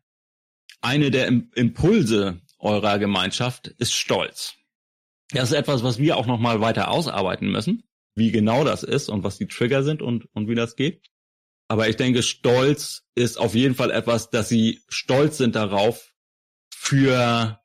[0.85, 4.55] Eine der Im Impulse eurer Gemeinschaft ist Stolz.
[5.31, 9.09] Das ist etwas, was wir auch noch mal weiter ausarbeiten müssen, wie genau das ist
[9.09, 11.11] und was die Trigger sind und, und wie das geht.
[11.69, 16.13] Aber ich denke, Stolz ist auf jeden Fall etwas, dass sie stolz sind darauf,
[16.77, 17.59] für,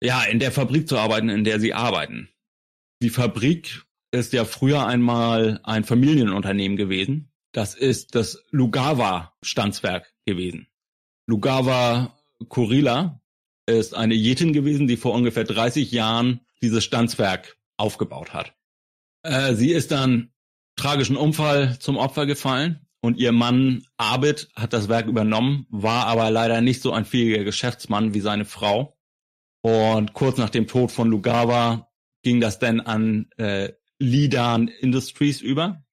[0.00, 2.28] ja, in der Fabrik zu arbeiten, in der sie arbeiten.
[3.02, 3.82] Die Fabrik
[4.12, 7.32] ist ja früher einmal ein Familienunternehmen gewesen.
[7.50, 10.68] Das ist das Lugawa Standswerk gewesen.
[11.26, 12.16] Lugawa
[12.48, 13.20] Kurila
[13.66, 18.54] ist eine Jetin gewesen, die vor ungefähr 30 Jahren dieses Standswerk aufgebaut hat.
[19.22, 20.32] Äh, sie ist dann
[20.76, 26.30] tragischen Unfall zum Opfer gefallen und ihr Mann Abid hat das Werk übernommen, war aber
[26.30, 28.96] leider nicht so ein fähiger Geschäftsmann wie seine Frau.
[29.62, 31.90] Und kurz nach dem Tod von Lugawa
[32.22, 35.84] ging das dann an äh, Lidan Industries über.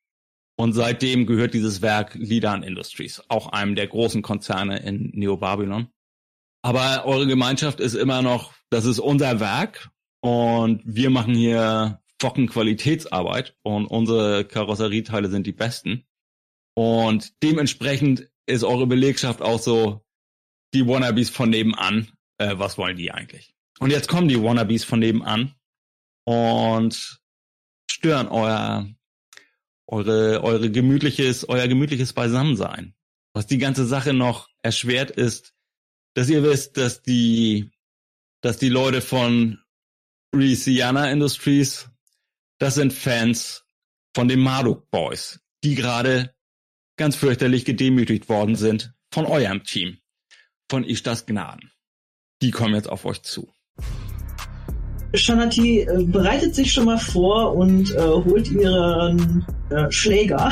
[0.57, 5.87] Und seitdem gehört dieses Werk Lidan Industries, auch einem der großen Konzerne in Neo-Babylon.
[6.61, 9.89] Aber eure Gemeinschaft ist immer noch, das ist unser Werk
[10.21, 16.05] und wir machen hier Focken Qualitätsarbeit und unsere Karosserieteile sind die besten.
[16.75, 20.05] Und dementsprechend ist eure Belegschaft auch so
[20.73, 22.11] die Wannabes von nebenan.
[22.37, 23.55] Äh, was wollen die eigentlich?
[23.79, 25.55] Und jetzt kommen die Wannabes von nebenan
[26.25, 27.19] und
[27.89, 28.87] stören euer
[29.87, 32.93] eure eure gemütliches euer gemütliches Beisammensein.
[33.33, 35.53] Was die ganze Sache noch erschwert ist,
[36.13, 37.71] dass ihr wisst, dass die
[38.41, 39.59] dass die Leute von
[40.33, 41.89] Louisiana Industries,
[42.57, 43.63] das sind Fans
[44.15, 46.33] von den Marduk Boys, die gerade
[46.97, 49.99] ganz fürchterlich gedemütigt worden sind von eurem Team,
[50.69, 51.71] von Ishtas Gnaden.
[52.41, 53.53] Die kommen jetzt auf euch zu.
[55.13, 60.51] Shanati äh, bereitet sich schon mal vor und äh, holt ihren äh, Schläger,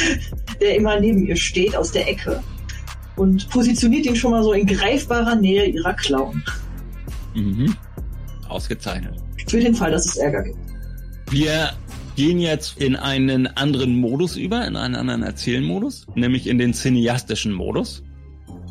[0.60, 2.42] der immer neben ihr steht, aus der Ecke
[3.20, 6.42] und positioniert ihn schon mal so in greifbarer Nähe ihrer Klauen.
[7.34, 7.76] Mhm.
[8.48, 9.14] Ausgezeichnet.
[9.46, 10.56] Für den Fall, dass es Ärger gibt.
[11.30, 11.70] Wir
[12.16, 17.52] gehen jetzt in einen anderen Modus über, in einen anderen Erzählmodus, nämlich in den cineastischen
[17.52, 18.02] Modus.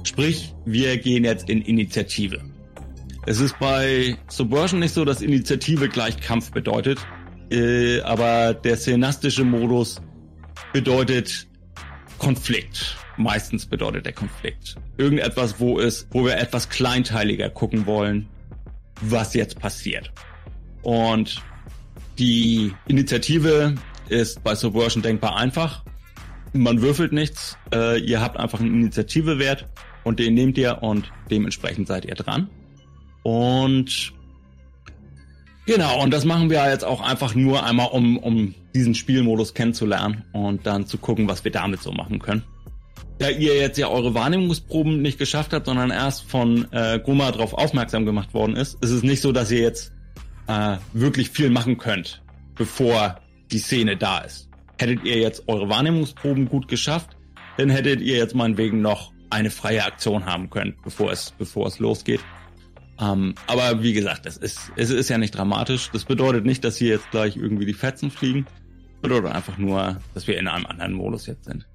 [0.03, 2.39] Sprich, wir gehen jetzt in Initiative.
[3.27, 6.97] Es ist bei Subversion nicht so, dass Initiative gleich Kampf bedeutet,
[7.51, 10.01] äh, aber der cineastische Modus
[10.73, 11.48] bedeutet
[12.19, 12.97] Konflikt.
[13.17, 14.75] Meistens bedeutet der Konflikt.
[14.97, 18.27] Irgendetwas, wo es, wo wir etwas kleinteiliger gucken wollen,
[19.01, 20.11] was jetzt passiert.
[20.81, 21.41] Und
[22.17, 23.75] die Initiative
[24.09, 25.83] ist bei Subversion denkbar einfach.
[26.53, 29.67] Man würfelt nichts, äh, ihr habt einfach einen Initiativewert
[30.03, 32.49] und den nehmt ihr und dementsprechend seid ihr dran.
[33.23, 34.13] Und
[35.69, 40.25] genau, und das machen wir jetzt auch einfach nur einmal, um, um diesen Spielmodus kennenzulernen
[40.33, 42.43] und dann zu gucken, was wir damit so machen können.
[43.19, 47.53] Da ihr jetzt ja eure Wahrnehmungsproben nicht geschafft habt, sondern erst von äh, Goma darauf
[47.53, 49.91] aufmerksam gemacht worden ist, ist es nicht so, dass ihr jetzt
[50.47, 52.21] äh, wirklich viel machen könnt,
[52.55, 53.19] bevor
[53.51, 54.49] die Szene da ist.
[54.79, 57.17] Hättet ihr jetzt eure Wahrnehmungsproben gut geschafft,
[57.57, 61.79] dann hättet ihr jetzt meinetwegen noch eine freie Aktion haben können, bevor es, bevor es
[61.79, 62.21] losgeht.
[62.99, 65.89] Ähm, aber wie gesagt, es ist, es ist ja nicht dramatisch.
[65.91, 68.45] Das bedeutet nicht, dass hier jetzt gleich irgendwie die Fetzen fliegen.
[68.45, 71.67] Das bedeutet einfach nur, dass wir in einem anderen Modus jetzt sind.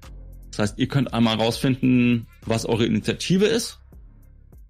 [0.51, 3.79] Das heißt, ihr könnt einmal rausfinden, was eure Initiative ist.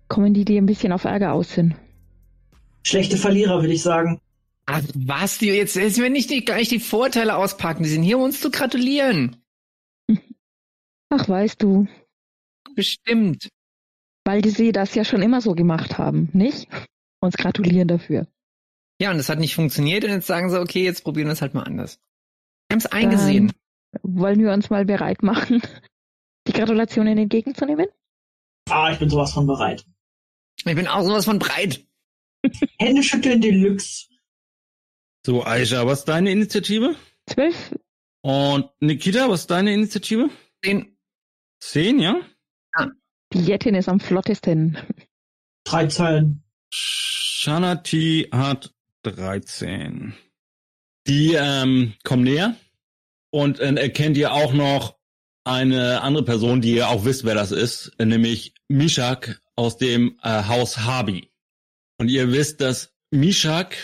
[0.08, 1.76] Kommen die, die ein bisschen auf Ärger aus sind?
[2.84, 4.22] Schlechte Verlierer, würde ich sagen.
[4.68, 7.84] Ach, was, die jetzt, jetzt werden nicht die, gleich die Vorteile auspacken.
[7.84, 9.36] Die sind hier, um uns zu gratulieren.
[11.10, 11.88] Ach, weißt du,
[12.76, 13.49] Bestimmt.
[14.26, 16.67] Weil die sie das ja schon immer so gemacht haben, nicht?
[17.21, 18.28] Uns gratulieren dafür.
[18.99, 21.41] Ja, und das hat nicht funktioniert und jetzt sagen sie, okay, jetzt probieren wir es
[21.41, 21.99] halt mal anders.
[22.67, 23.53] Wir haben es eingesehen.
[24.01, 25.61] Wollen wir uns mal bereit machen,
[26.47, 27.88] die Gratulationen entgegenzunehmen?
[28.69, 29.86] Ah, ich bin sowas von bereit.
[30.57, 31.86] Ich bin auch sowas von breit.
[32.80, 34.07] Hände schütteln Deluxe.
[35.26, 36.95] So, Aisha, was ist deine Initiative?
[37.28, 37.76] Zwölf
[38.21, 40.30] Und Nikita, was ist deine Initiative?
[40.63, 40.97] Den,
[41.59, 42.21] Zehn, ja?
[43.36, 44.77] Die Jettin ist am flottesten.
[45.65, 46.41] 13.
[46.69, 48.73] Shanati hat
[49.03, 50.13] 13.
[51.05, 52.55] Die ähm, kommen näher
[53.31, 54.95] und äh, erkennt ihr auch noch
[55.43, 60.45] eine andere Person, die ihr auch wisst, wer das ist, nämlich Mishak aus dem äh,
[60.45, 61.29] Haus Habi.
[61.97, 63.75] Und ihr wisst, dass Mishak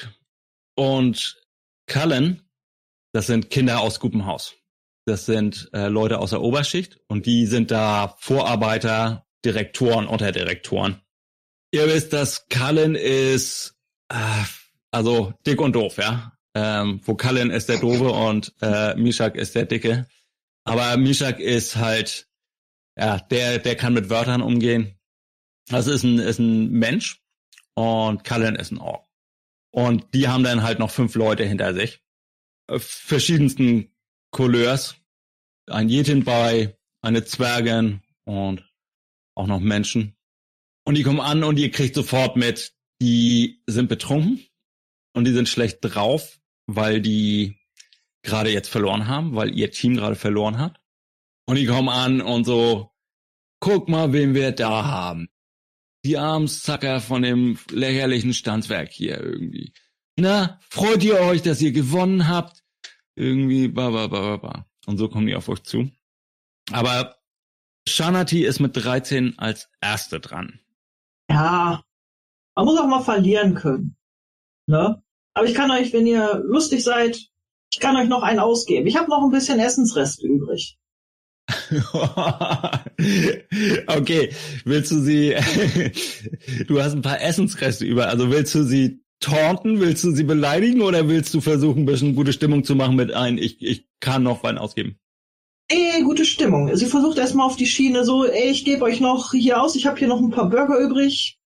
[0.75, 1.43] und
[1.87, 2.41] Cullen,
[3.11, 4.55] das sind Kinder aus Guppenhaus.
[5.05, 11.01] Das sind äh, Leute aus der Oberschicht und die sind da Vorarbeiter, Direktoren, Unterdirektoren.
[11.71, 13.75] Ihr wisst, dass Cullen ist
[14.09, 14.43] äh,
[14.91, 16.37] also dick und doof, ja.
[16.53, 20.07] Ähm, wo Cullen ist der Doofe und äh, Mishak ist der Dicke.
[20.65, 22.27] Aber Mishak ist halt,
[22.97, 24.99] ja, der, der kann mit Wörtern umgehen.
[25.67, 27.21] Das ist ein, ist ein Mensch
[27.73, 29.07] und Cullen ist ein Ork.
[29.73, 32.01] Und die haben dann halt noch fünf Leute hinter sich.
[32.67, 33.95] Äh, Verschiedensten
[34.31, 34.97] Couleurs.
[35.67, 38.69] Ein Jetin bei, eine Zwergin und
[39.41, 40.15] auch noch Menschen.
[40.85, 44.45] Und die kommen an und ihr kriegt sofort mit, die sind betrunken
[45.13, 47.57] und die sind schlecht drauf, weil die
[48.23, 50.79] gerade jetzt verloren haben, weil ihr Team gerade verloren hat.
[51.47, 52.91] Und die kommen an und so,
[53.59, 55.27] guck mal, wen wir da haben.
[56.05, 59.73] Die armen von dem lächerlichen Standswerk hier irgendwie.
[60.17, 62.63] Na, freut ihr euch, dass ihr gewonnen habt?
[63.15, 64.65] Irgendwie, ba, ba, ba, ba, ba.
[64.85, 65.91] Und so kommen die auf euch zu.
[66.71, 67.20] Aber
[67.87, 70.59] Shanati ist mit 13 als Erste dran.
[71.29, 71.83] Ja,
[72.55, 73.95] man muss auch mal verlieren können.
[74.67, 75.01] Ne?
[75.33, 77.17] Aber ich kann euch, wenn ihr lustig seid,
[77.73, 78.87] ich kann euch noch einen ausgeben.
[78.87, 80.77] Ich habe noch ein bisschen Essensreste übrig.
[83.87, 84.33] okay,
[84.65, 85.35] willst du sie,
[86.67, 90.81] du hast ein paar Essensreste über, also willst du sie taunten, willst du sie beleidigen
[90.81, 94.23] oder willst du versuchen, ein bisschen gute Stimmung zu machen mit ein, ich, ich kann
[94.23, 94.97] noch Wein ausgeben?
[95.73, 96.75] Ey, gute Stimmung.
[96.75, 99.85] Sie versucht erstmal auf die Schiene so, ey, ich gebe euch noch hier aus, ich
[99.85, 101.39] habe hier noch ein paar Burger übrig.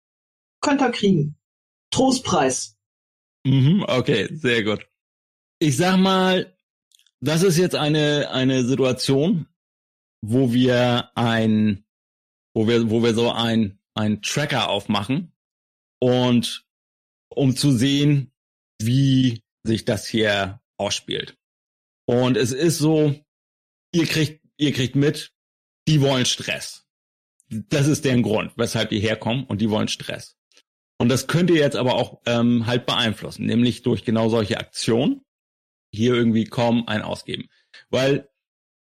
[0.61, 1.38] Könnt ihr kriegen.
[1.91, 2.76] Trostpreis.
[3.45, 4.88] Mhm, okay, sehr gut.
[5.59, 6.57] Ich sag mal,
[7.19, 9.45] das ist jetzt eine, eine Situation,
[10.21, 11.86] wo wir ein,
[12.55, 15.34] wo wir, wo wir so ein, ein Tracker aufmachen
[15.99, 16.65] und
[17.30, 18.32] um zu sehen,
[18.82, 21.38] wie sich das hier ausspielt.
[22.07, 23.13] Und es ist so,
[23.95, 25.31] ihr kriegt, ihr kriegt mit,
[25.87, 26.85] die wollen Stress.
[27.49, 30.35] Das ist deren Grund, weshalb die herkommen und die wollen Stress.
[30.97, 35.21] Und das könnt ihr jetzt aber auch ähm, halt beeinflussen, nämlich durch genau solche Aktionen.
[35.91, 37.47] Hier irgendwie kommen, ein ausgeben.
[37.89, 38.27] Weil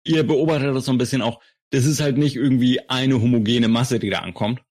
[0.04, 3.98] ihr beobachtet das so ein bisschen auch, das ist halt nicht irgendwie eine homogene Masse,
[3.98, 4.62] die da ankommt,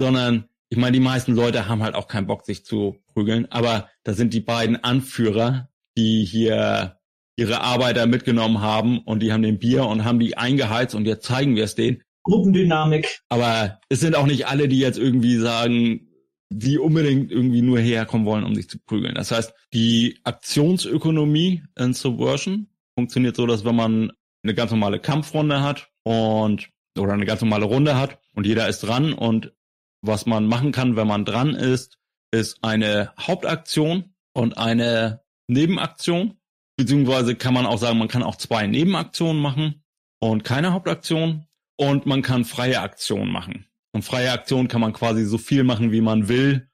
[0.00, 3.90] sondern ich meine, die meisten Leute haben halt auch keinen Bock, sich zu prügeln, aber
[4.02, 6.98] da sind die beiden Anführer, die hier
[7.36, 11.26] ihre Arbeiter mitgenommen haben und die haben den Bier und haben die eingeheizt und jetzt
[11.26, 12.02] zeigen wir es denen.
[12.22, 13.20] Gruppendynamik.
[13.28, 16.08] Aber es sind auch nicht alle, die jetzt irgendwie sagen,
[16.50, 19.14] die unbedingt irgendwie nur herkommen wollen, um sich zu prügeln.
[19.14, 24.12] Das heißt, die Aktionsökonomie in Subversion funktioniert so, dass wenn man
[24.42, 26.68] eine ganz normale Kampfrunde hat und
[26.98, 29.52] oder eine ganz normale Runde hat und jeder ist dran und
[30.00, 31.98] was man machen kann, wenn man dran ist,
[32.30, 36.38] ist eine Hauptaktion und eine Nebenaktion.
[36.76, 39.84] Beziehungsweise kann man auch sagen, man kann auch zwei Nebenaktionen machen
[40.20, 41.46] und keine Hauptaktion
[41.76, 43.66] und man kann freie Aktionen machen.
[43.92, 46.68] Und freie Aktion kann man quasi so viel machen, wie man will,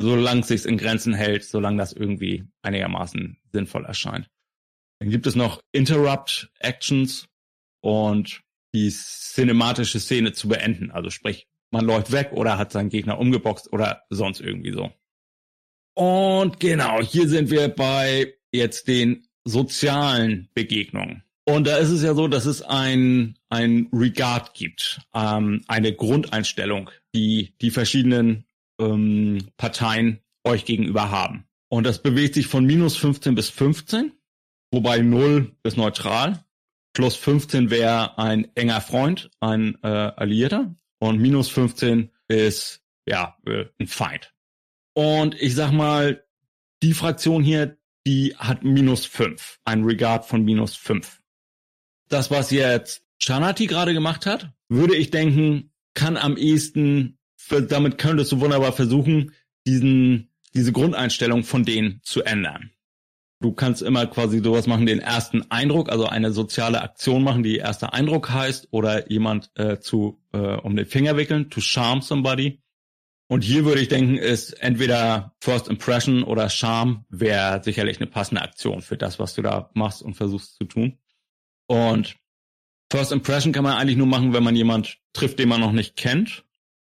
[0.00, 4.30] solange es sich in Grenzen hält, solange das irgendwie einigermaßen sinnvoll erscheint.
[5.00, 7.26] Dann gibt es noch Interrupt Actions
[7.80, 8.42] und
[8.72, 10.90] die cinematische Szene zu beenden.
[10.90, 14.92] Also sprich, man läuft weg oder hat seinen Gegner umgeboxt oder sonst irgendwie so.
[15.94, 21.22] Und genau, hier sind wir bei jetzt den sozialen Begegnungen.
[21.44, 26.90] Und da ist es ja so, dass es ein, ein Regard gibt, ähm, eine Grundeinstellung,
[27.14, 28.44] die die verschiedenen
[28.80, 31.44] ähm, Parteien euch gegenüber haben.
[31.68, 34.12] Und das bewegt sich von minus 15 bis 15,
[34.70, 36.44] wobei 0 ist neutral.
[36.92, 40.74] Plus 15 wäre ein enger Freund, ein äh, Alliierter.
[40.98, 44.34] Und minus 15 ist ja äh, ein Feind.
[44.94, 46.24] Und ich sag mal,
[46.82, 51.20] die Fraktion hier, die hat minus 5, ein Regard von minus 5
[52.10, 57.18] das, was jetzt Shanati gerade gemacht hat, würde ich denken, kann am ehesten,
[57.68, 59.32] damit könntest du wunderbar versuchen,
[59.66, 62.70] diesen, diese Grundeinstellung von denen zu ändern.
[63.40, 67.56] Du kannst immer quasi sowas machen, den ersten Eindruck, also eine soziale Aktion machen, die
[67.56, 72.60] erster Eindruck heißt, oder jemand äh, zu äh, um den Finger wickeln, to charm somebody.
[73.30, 78.42] Und hier würde ich denken, ist entweder First Impression oder Charm wäre sicherlich eine passende
[78.42, 80.98] Aktion für das, was du da machst und versuchst zu tun.
[81.68, 82.16] Und
[82.90, 85.94] First Impression kann man eigentlich nur machen, wenn man jemand trifft, den man noch nicht
[85.94, 86.44] kennt.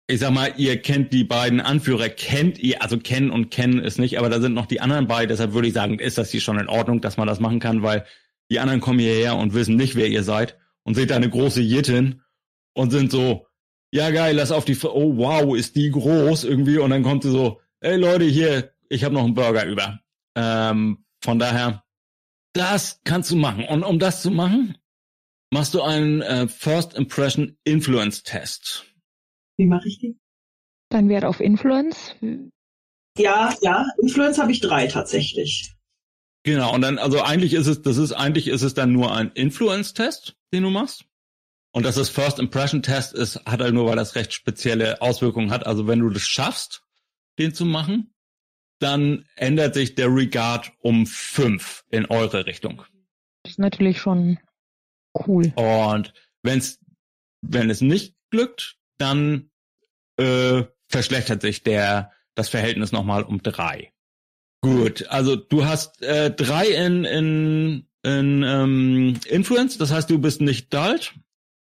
[0.08, 3.98] Ich sag mal, ihr kennt die beiden Anführer, kennt ihr, also kennen und kennen ist
[3.98, 6.42] nicht, aber da sind noch die anderen bei, deshalb würde ich sagen, ist das hier
[6.42, 8.06] schon in Ordnung, dass man das machen kann, weil
[8.52, 11.62] die anderen kommen hierher und wissen nicht, wer ihr seid und seht da eine große
[11.62, 12.24] Jittin
[12.74, 13.45] und sind so,
[13.96, 17.32] ja geil, lass auf die, oh wow, ist die groß irgendwie und dann kommt sie
[17.32, 20.00] so, ey Leute, hier, ich habe noch einen Burger über.
[20.36, 21.84] Ähm, von daher,
[22.54, 23.64] das kannst du machen.
[23.64, 24.78] Und um das zu machen,
[25.52, 28.86] machst du einen äh, First Impression Influence Test.
[29.58, 30.20] Wie mache ich die?
[30.89, 32.16] Dein Wert auf Influence?
[33.18, 35.74] Ja, ja, Influence habe ich drei tatsächlich.
[36.43, 39.32] Genau, und dann, also eigentlich ist es, das ist, eigentlich ist es dann nur ein
[39.32, 41.06] Influence-Test, den du machst.
[41.76, 45.51] Und dass es First Impression Test ist, hat halt nur, weil das recht spezielle Auswirkungen
[45.51, 45.65] hat.
[45.65, 46.84] Also wenn du das schaffst,
[47.38, 48.13] den zu machen,
[48.80, 52.86] dann ändert sich der Regard um fünf in eure Richtung.
[53.43, 54.39] Das ist natürlich schon
[55.28, 55.51] cool.
[55.57, 56.13] Und
[56.43, 56.80] wenn's,
[57.41, 59.51] wenn es nicht glückt, dann
[60.15, 63.91] äh, verschlechtert sich der das Verhältnis nochmal um drei.
[64.61, 70.39] Gut, also du hast äh, drei in, in, in ähm, Influence, das heißt, du bist
[70.39, 71.13] nicht Dalt.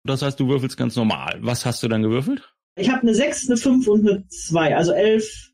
[0.04, 1.40] Das heißt, du würfelst ganz normal.
[1.42, 2.54] Was hast du dann gewürfelt?
[2.76, 5.52] Ich habe eine 6, eine 5 und eine 2, also 11,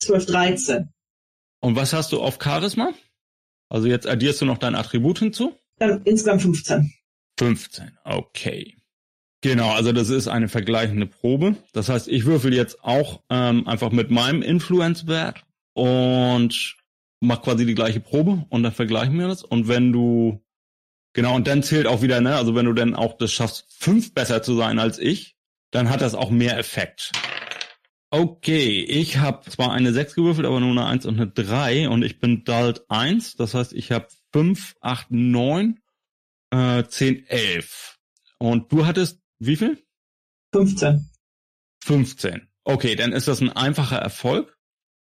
[0.00, 0.88] 12, 13.
[1.60, 2.92] Und was hast du auf Charisma?
[3.68, 5.54] Also jetzt addierst du noch dein Attribut hinzu?
[5.78, 6.92] Dann insgesamt 15.
[7.38, 8.76] 15, okay.
[9.40, 11.56] Genau, also das ist eine vergleichende Probe.
[11.72, 16.76] Das heißt, ich würfel jetzt auch ähm, einfach mit meinem Influence-Wert und
[17.20, 19.44] mach quasi die gleiche Probe und dann vergleichen wir das.
[19.44, 20.42] Und wenn du,
[21.18, 24.14] genau, und dann zählt auch wieder, ne, also wenn du dann auch das schaffst, fünf
[24.14, 25.36] besser zu sein als ich,
[25.72, 27.10] dann hat das auch mehr Effekt.
[28.10, 32.04] Okay, ich habe zwar eine 6 gewürfelt, aber nur eine 1 und eine 3 und
[32.04, 35.80] ich bin Dalt 1, das heißt, ich habe 5, 8, 9,
[36.50, 37.98] äh, 10, 11.
[38.38, 39.84] Und du hattest wie viel?
[40.52, 41.10] 15.
[41.82, 42.48] 15.
[42.62, 44.56] Okay, dann ist das ein einfacher Erfolg.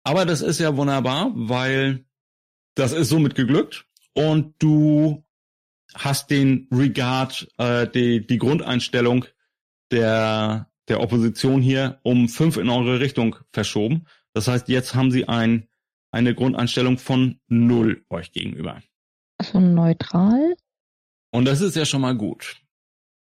[0.04, 2.06] Aber das ist ja wunderbar, weil
[2.74, 3.86] das ist somit geglückt
[4.16, 5.24] und du
[5.96, 9.26] hast den Regard, äh, die, die Grundeinstellung
[9.92, 14.08] der der Opposition hier um fünf in eure Richtung verschoben.
[14.34, 15.70] Das heißt, jetzt haben sie ein,
[16.12, 18.82] eine Grundeinstellung von null euch gegenüber.
[19.38, 20.56] Also neutral.
[21.32, 22.58] Und das ist ja schon mal gut.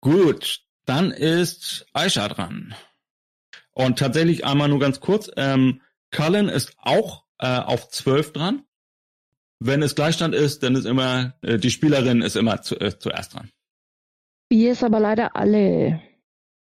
[0.02, 2.74] Gut, dann ist Aisha dran.
[3.72, 8.64] Und tatsächlich einmal nur ganz kurz, ähm, Cullen ist auch äh, auf zwölf dran.
[9.60, 13.34] Wenn es Gleichstand ist, dann ist immer, äh, die Spielerin ist immer zu, äh, zuerst
[13.34, 13.50] dran.
[14.50, 16.00] Hier ist aber leider alle.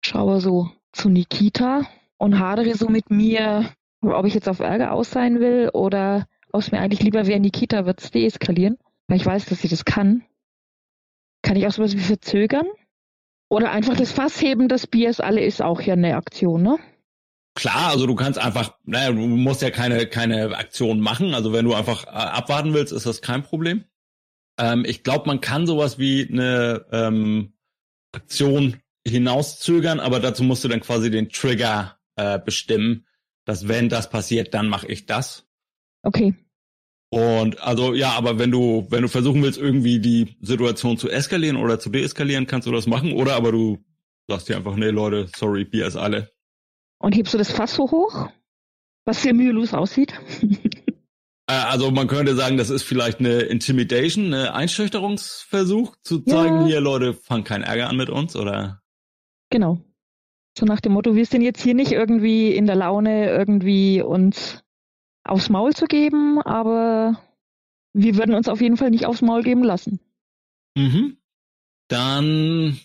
[0.05, 1.87] Schaue so zu Nikita
[2.19, 3.71] und hadere so mit mir,
[4.01, 7.39] ob ich jetzt auf Ärger aus sein will oder ob es mir eigentlich lieber wäre,
[7.39, 8.79] Nikita wird es deeskalieren,
[9.09, 10.25] weil ich weiß, dass sie das kann.
[11.43, 12.67] Kann ich auch sowas wie verzögern?
[13.49, 16.79] Oder einfach das Fass heben des Biers alle ist auch ja eine Aktion, ne?
[17.61, 21.35] Klar, also du kannst einfach, naja, du musst ja keine, keine Aktion machen.
[21.35, 23.85] Also wenn du einfach äh, abwarten willst, ist das kein Problem.
[24.59, 27.53] Ähm, ich glaube, man kann sowas wie eine ähm,
[28.13, 33.05] Aktion hinauszögern, aber dazu musst du dann quasi den Trigger äh, bestimmen,
[33.45, 35.47] dass wenn das passiert, dann mache ich das.
[36.03, 36.35] Okay.
[37.11, 41.59] Und also ja, aber wenn du wenn du versuchen willst irgendwie die Situation zu eskalieren
[41.59, 43.85] oder zu deeskalieren, kannst du das machen oder aber du
[44.29, 46.33] sagst dir einfach nee Leute, sorry, Bier ist alle.
[47.01, 48.29] Und hebst du das Fass so hoch,
[49.05, 50.15] was sehr mühelos aussieht?
[51.47, 56.67] Äh, also man könnte sagen, das ist vielleicht eine Intimidation, eine Einschüchterungsversuch zu zeigen, ja.
[56.67, 58.81] hier Leute, fang keinen Ärger an mit uns oder
[59.51, 59.79] Genau.
[60.57, 64.63] So nach dem Motto, wir sind jetzt hier nicht irgendwie in der Laune, irgendwie uns
[65.25, 67.21] aufs Maul zu geben, aber
[67.93, 70.01] wir würden uns auf jeden Fall nicht aufs Maul geben lassen.
[70.77, 71.19] Mhm.
[71.89, 72.79] Dann.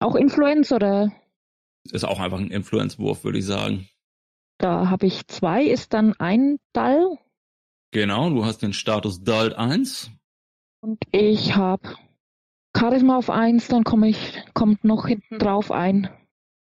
[0.00, 1.12] Auch Influence oder?
[1.92, 3.88] Ist auch einfach ein Influence-Wurf, würde ich sagen.
[4.58, 7.18] Da habe ich zwei, ist dann ein Dall.
[7.92, 10.10] Genau, du hast den Status Dall 1.
[10.80, 11.96] Und ich habe
[12.76, 16.10] Charisma auf eins, dann komme ich, kommt noch hinten drauf ein.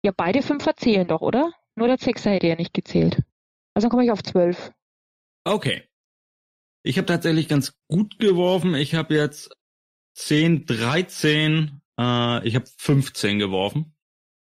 [0.04, 1.52] Ja, beide Fünfer zählen doch, oder?
[1.76, 3.22] Nur der Sechser hätte ja nicht gezählt.
[3.74, 4.72] Also dann komme ich auf zwölf.
[5.44, 5.84] Okay.
[6.82, 8.74] Ich habe tatsächlich ganz gut geworfen.
[8.74, 9.56] Ich habe jetzt
[10.14, 13.94] 10, 13, äh, ich habe 15 geworfen.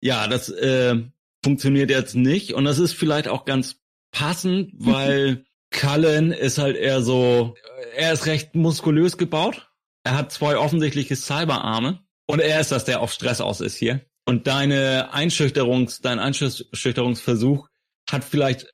[0.02, 1.00] Ja, das äh,
[1.44, 2.52] funktioniert jetzt nicht.
[2.54, 3.76] Und das ist vielleicht auch ganz
[4.10, 7.54] passend, weil Cullen ist halt eher so,
[7.96, 9.70] er ist recht muskulös gebaut.
[10.04, 14.04] Er hat zwei offensichtliche Cyberarme und er ist das, der auf Stress aus ist hier.
[14.26, 17.68] Und deine Einschüchterungs, dein Einschüchterungsversuch
[18.10, 18.72] hat vielleicht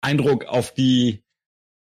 [0.00, 1.24] Eindruck auf die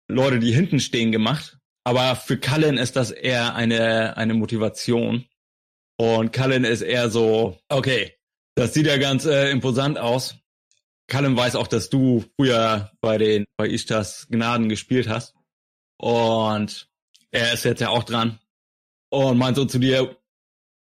[0.09, 1.59] Leute, die hinten stehen, gemacht.
[1.83, 5.25] Aber für Cullen ist das eher eine, eine Motivation.
[5.97, 8.18] Und Cullen ist eher so, okay,
[8.59, 10.35] das sieht ja ganz äh, imposant aus.
[11.09, 15.33] Cullen weiß auch, dass du früher bei den bei Ishtas Gnaden gespielt hast.
[15.97, 16.89] Und
[17.31, 18.39] er ist jetzt ja auch dran.
[19.09, 20.17] Und meint so zu dir,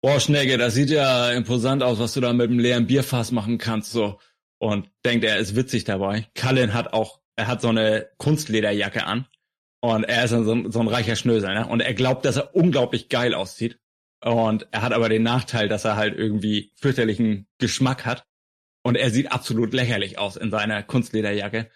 [0.00, 3.58] boah, Schnecke, das sieht ja imposant aus, was du da mit dem leeren Bierfass machen
[3.58, 4.18] kannst, so.
[4.58, 6.28] Und denkt, er ist witzig dabei.
[6.34, 9.26] Cullen hat auch, er hat so eine Kunstlederjacke an.
[9.80, 11.68] Und er ist so, so ein reicher Schnösel, ne?
[11.68, 13.78] Und er glaubt, dass er unglaublich geil aussieht.
[14.20, 18.24] Und er hat aber den Nachteil, dass er halt irgendwie fürchterlichen Geschmack hat.
[18.82, 21.68] Und er sieht absolut lächerlich aus in seiner Kunstlederjacke.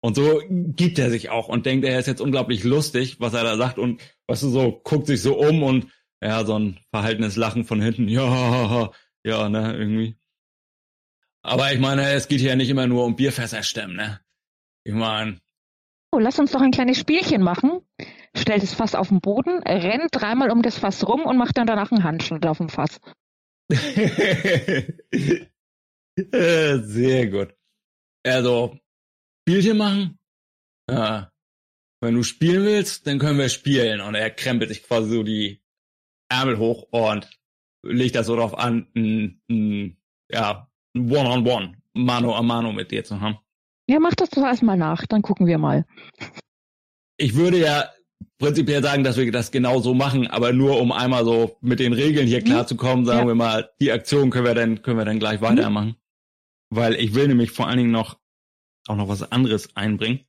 [0.00, 3.42] Und so gibt er sich auch und denkt, er ist jetzt unglaublich lustig, was er
[3.42, 3.78] da sagt.
[3.78, 5.86] Und weißt du, so guckt sich so um und
[6.22, 8.08] ja, so ein verhaltenes Lachen von hinten.
[8.14, 8.90] Ja,
[9.24, 10.16] ja, ne, irgendwie.
[11.42, 14.20] Aber ich meine, es geht hier nicht immer nur um Bierfässer stemmen, ne?
[14.84, 15.38] Ich meine.
[16.12, 17.80] Oh, lass uns doch ein kleines Spielchen machen.
[18.36, 21.66] Stellt das Fass auf den Boden, rennt dreimal um das Fass rum und macht dann
[21.66, 23.00] danach einen Handschnitt auf dem Fass.
[26.16, 27.54] Sehr gut.
[28.26, 28.78] Also,
[29.42, 30.18] Spielchen machen?
[30.90, 31.30] Ja.
[32.00, 34.00] Wenn du spielen willst, dann können wir spielen.
[34.00, 35.62] Und er krempelt sich quasi so die
[36.28, 37.30] Ärmel hoch und
[37.82, 39.96] legt das so darauf an, ein, ein,
[40.30, 43.38] ja, One-on-One, Mano a Mano mit dir zu haben.
[43.86, 45.84] Ja, mach das doch erstmal nach, dann gucken wir mal.
[47.16, 47.90] Ich würde ja
[48.44, 51.94] prinzipiell sagen, dass wir das genau so machen, aber nur um einmal so mit den
[51.94, 52.44] Regeln hier mhm.
[52.44, 53.26] klarzukommen, sagen ja.
[53.26, 55.44] wir mal, die Aktion können wir dann, können wir dann gleich mhm.
[55.44, 55.96] weitermachen.
[56.68, 58.18] Weil ich will nämlich vor allen Dingen noch,
[58.86, 60.20] auch noch was anderes einbringen.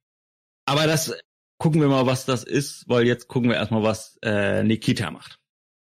[0.65, 1.13] Aber das
[1.57, 5.39] gucken wir mal, was das ist, weil jetzt gucken wir erstmal, was äh, Nikita macht.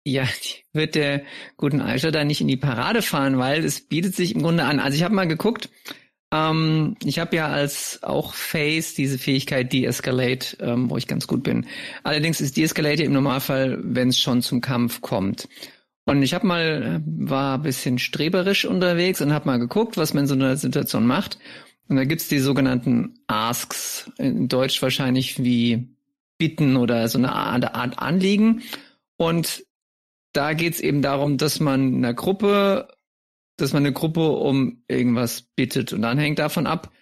[0.04, 0.24] Ja,
[0.72, 1.22] wird der
[1.56, 4.80] guten Aisha da nicht in die Parade fahren, weil es bietet sich im Grunde an.
[4.80, 5.68] Also ich habe mal geguckt,
[6.36, 11.42] ähm, ich habe ja als auch Face diese Fähigkeit De-Escalate, ähm, wo ich ganz gut
[11.42, 11.66] bin.
[12.02, 15.48] Allerdings ist De-Escalate im Normalfall, wenn es schon zum Kampf kommt.
[16.04, 20.24] Und ich habe mal, war ein bisschen streberisch unterwegs und habe mal geguckt, was man
[20.24, 21.38] in so einer Situation macht.
[21.88, 25.88] Und da gibt's die sogenannten Asks, in Deutsch wahrscheinlich wie
[26.38, 28.62] Bitten oder so eine Art, Anliegen.
[29.16, 29.64] Und
[30.32, 32.88] da geht's eben darum, dass man einer Gruppe,
[33.56, 35.92] dass man eine Gruppe um irgendwas bittet.
[35.92, 36.92] Und dann hängt davon ab,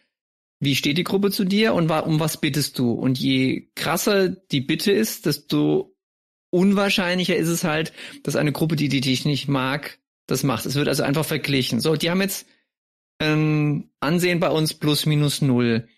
[0.60, 2.92] wie steht die Gruppe zu dir und um was bittest du.
[2.92, 5.94] Und je krasser die Bitte ist, desto
[6.50, 7.92] unwahrscheinlicher ist es halt,
[8.22, 10.66] dass eine Gruppe, die, die dich nicht mag, das macht.
[10.66, 11.80] Es wird also einfach verglichen.
[11.80, 12.46] So, die haben jetzt
[13.18, 15.88] ein Ansehen bei uns plus minus null.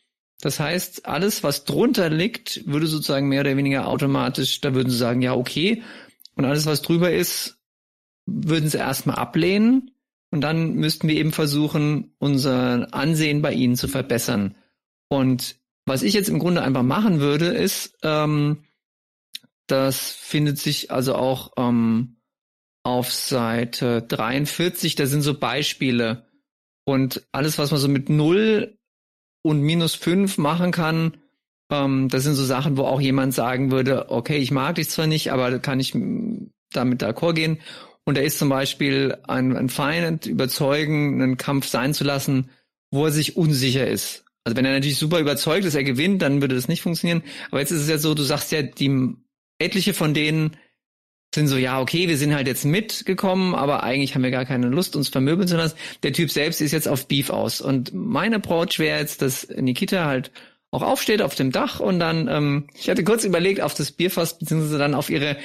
[0.41, 4.99] Das heißt, alles, was drunter liegt, würde sozusagen mehr oder weniger automatisch, da würden sie
[4.99, 5.83] sagen, ja, okay,
[6.35, 7.59] und alles, was drüber ist,
[8.27, 9.93] würden sie erstmal ablehnen.
[10.31, 14.57] Und dann müssten wir eben versuchen, unser Ansehen bei ihnen zu verbessern.
[15.09, 15.57] Und
[15.87, 18.64] was ich jetzt im Grunde einfach machen würde, ist, ähm,
[19.66, 22.16] das findet sich also auch ähm,
[22.83, 26.27] auf Seite 43, da sind so Beispiele.
[26.85, 28.79] Und alles, was man so mit 0
[29.43, 31.16] und minus 5 machen kann,
[31.70, 35.07] ähm, das sind so Sachen, wo auch jemand sagen würde, okay, ich mag dich zwar
[35.07, 35.93] nicht, aber kann ich
[36.72, 37.59] damit d'accord gehen.
[38.07, 42.51] Und da ist zum Beispiel ein, ein Feind überzeugen, einen Kampf sein zu lassen,
[42.91, 44.25] wo er sich unsicher ist.
[44.45, 47.25] Also wenn er natürlich super überzeugt ist, er gewinnt, dann würde das nicht funktionieren.
[47.51, 49.17] Aber jetzt ist es ja so, du sagst ja, die
[49.59, 50.57] etliche von denen
[51.35, 54.69] sind so, ja, okay, wir sind halt jetzt mitgekommen, aber eigentlich haben wir gar keine
[54.69, 55.77] Lust, uns vermöbeln zu lassen.
[56.05, 57.61] Der Typ selbst ist jetzt auf Beef aus.
[57.61, 60.31] Und mein Approach wäre jetzt, dass Nikita halt
[60.71, 64.39] auch aufsteht auf dem Dach und dann, ähm, ich hatte kurz überlegt, auf das Bierfass
[64.39, 65.37] beziehungsweise dann auf ihre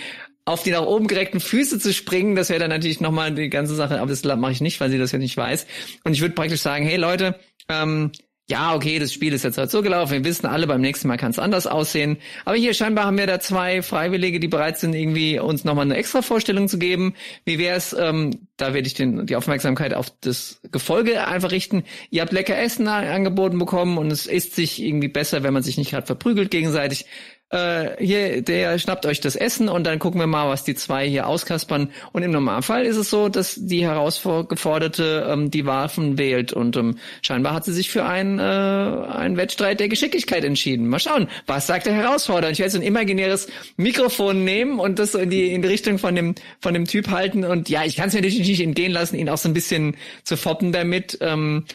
[0.51, 3.75] auf die nach oben gereckten Füße zu springen, das wäre dann natürlich nochmal die ganze
[3.75, 5.65] Sache, aber das mache ich nicht, weil sie das ja nicht weiß.
[6.03, 7.39] Und ich würde praktisch sagen, hey Leute,
[7.69, 8.11] ähm,
[8.51, 10.11] ja, okay, das Spiel ist jetzt halt so gelaufen.
[10.11, 12.17] Wir wissen alle, beim nächsten Mal kann es anders aussehen.
[12.43, 15.95] Aber hier scheinbar haben wir da zwei Freiwillige, die bereit sind, irgendwie uns nochmal eine
[15.95, 17.13] extra Vorstellung zu geben.
[17.45, 21.83] Wie wär's, ähm, da werde ich den, die Aufmerksamkeit auf das Gefolge einfach richten.
[22.09, 25.77] Ihr habt lecker Essen angeboten bekommen und es isst sich irgendwie besser, wenn man sich
[25.77, 27.05] nicht gerade verprügelt gegenseitig
[27.51, 31.07] äh, hier, der schnappt euch das Essen und dann gucken wir mal, was die zwei
[31.07, 31.89] hier auskaspern.
[32.13, 36.97] Und im Normalfall ist es so, dass die Herausgeforderte ähm, die Waffen wählt und ähm,
[37.21, 40.87] scheinbar hat sie sich für einen, äh, einen Wettstreit der Geschicklichkeit entschieden.
[40.87, 42.51] Mal schauen, was sagt der Herausforderer?
[42.51, 45.97] Ich werde so ein imaginäres Mikrofon nehmen und das so in die, in die Richtung
[45.99, 48.93] von dem, von dem Typ halten und ja, ich kann es mir natürlich nicht entgehen
[48.93, 51.65] lassen, ihn auch so ein bisschen zu foppen damit ähm,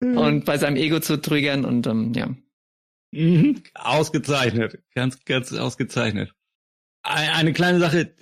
[0.00, 0.18] mhm.
[0.18, 2.28] und bei seinem Ego zu triggern und ähm, ja.
[3.12, 3.62] Mhm.
[3.74, 4.82] Ausgezeichnet.
[4.94, 6.32] Ganz, ganz ausgezeichnet.
[7.02, 8.14] Eine kleine Sache,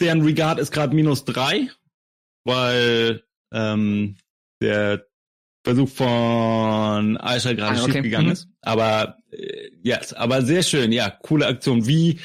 [0.00, 1.68] deren Regard ist gerade minus drei,
[2.44, 4.16] weil ähm,
[4.60, 5.06] der
[5.64, 7.92] Versuch von Aisha gerade ah, okay.
[7.92, 8.32] schief gegangen mhm.
[8.32, 8.48] ist.
[8.62, 11.86] Aber äh, yes, aber sehr schön, ja, coole Aktion.
[11.86, 12.18] Wie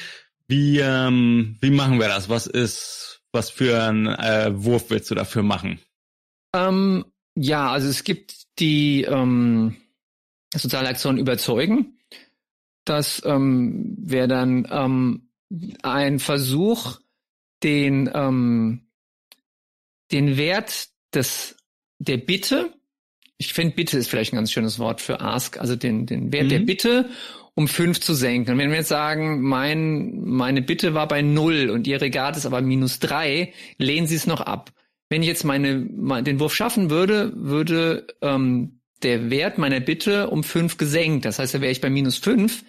[0.48, 2.28] wie ähm, wie machen wir das?
[2.28, 5.80] Was ist was für einen äh, Wurf willst du dafür machen?
[6.54, 9.76] Ähm, ja, also es gibt die ähm,
[10.58, 11.98] soziale Aktion überzeugen.
[12.84, 15.28] Das ähm, wäre dann ähm,
[15.82, 17.00] ein Versuch,
[17.62, 18.82] den ähm,
[20.12, 21.56] den Wert des
[21.98, 22.72] der Bitte,
[23.38, 26.44] ich finde Bitte ist vielleicht ein ganz schönes Wort für Ask, also den den Wert
[26.44, 26.50] mhm.
[26.50, 27.10] der Bitte
[27.56, 28.58] um fünf zu senken.
[28.58, 32.60] wenn wir jetzt sagen, mein, meine Bitte war bei null und Ihr Regat ist aber
[32.60, 34.72] minus drei, lehnen Sie es noch ab.
[35.08, 35.86] Wenn ich jetzt meine,
[36.22, 41.24] den Wurf schaffen würde, würde ähm, der Wert meiner Bitte um fünf gesenkt.
[41.24, 42.64] Das heißt, da wäre ich bei minus fünf,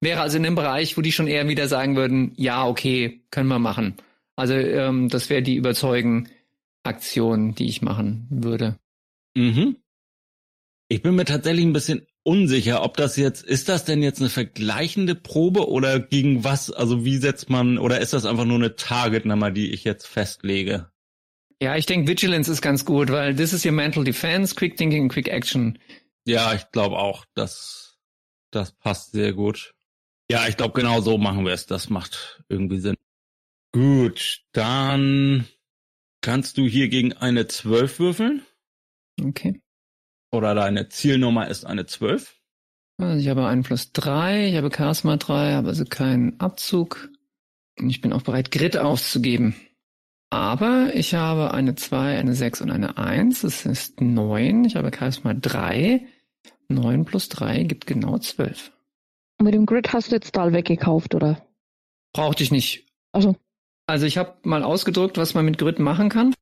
[0.00, 3.48] wäre also in einem Bereich, wo die schon eher wieder sagen würden, ja, okay, können
[3.48, 3.96] wir machen.
[4.36, 8.78] Also ähm, das wäre die Überzeugen-Aktion, die ich machen würde.
[9.36, 9.76] Mhm.
[10.88, 14.28] Ich bin mir tatsächlich ein bisschen unsicher, ob das jetzt, ist das denn jetzt eine
[14.28, 18.76] vergleichende Probe oder gegen was, also wie setzt man, oder ist das einfach nur eine
[18.76, 20.91] Target-Nummer, die ich jetzt festlege?
[21.62, 25.08] Ja, ich denke, Vigilance ist ganz gut, weil this is your mental defense, quick thinking,
[25.08, 25.78] quick action.
[26.26, 28.00] Ja, ich glaube auch, das,
[28.50, 29.72] das passt sehr gut.
[30.28, 31.66] Ja, ich glaube, genau so machen wir es.
[31.66, 32.96] Das macht irgendwie Sinn.
[33.70, 35.46] Gut, dann
[36.20, 38.42] kannst du hier gegen eine 12 würfeln.
[39.22, 39.60] Okay.
[40.32, 42.40] Oder deine Zielnummer ist eine 12?
[42.98, 47.08] Also ich habe einen plus drei, ich habe Charisma drei, habe also keinen Abzug.
[47.78, 49.54] Und ich bin auch bereit, Grit auszugeben.
[50.32, 53.42] Aber ich habe eine zwei, eine sechs und eine eins.
[53.42, 54.64] Das ist neun.
[54.64, 56.06] Ich habe Charisma drei.
[56.68, 58.72] Neun plus drei gibt genau zwölf.
[59.38, 61.46] Und mit dem Grid hast du jetzt Stahl weggekauft, oder?
[62.14, 62.86] Brauchte ich nicht.
[63.12, 63.36] Also.
[63.86, 66.34] Also ich habe mal ausgedruckt, was man mit Grid machen kann.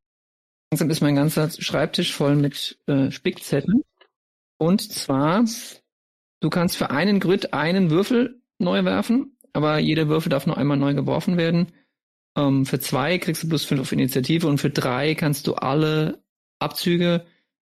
[0.70, 3.82] Langsam ist mein ganzer Schreibtisch voll mit äh, Spickzetteln.
[4.56, 5.44] Und zwar,
[6.38, 10.76] du kannst für einen Grid einen Würfel neu werfen, aber jeder Würfel darf nur einmal
[10.76, 11.72] neu geworfen werden.
[12.36, 16.22] Ähm, für zwei kriegst du plus fünf auf Initiative und für drei kannst du alle
[16.58, 17.26] Abzüge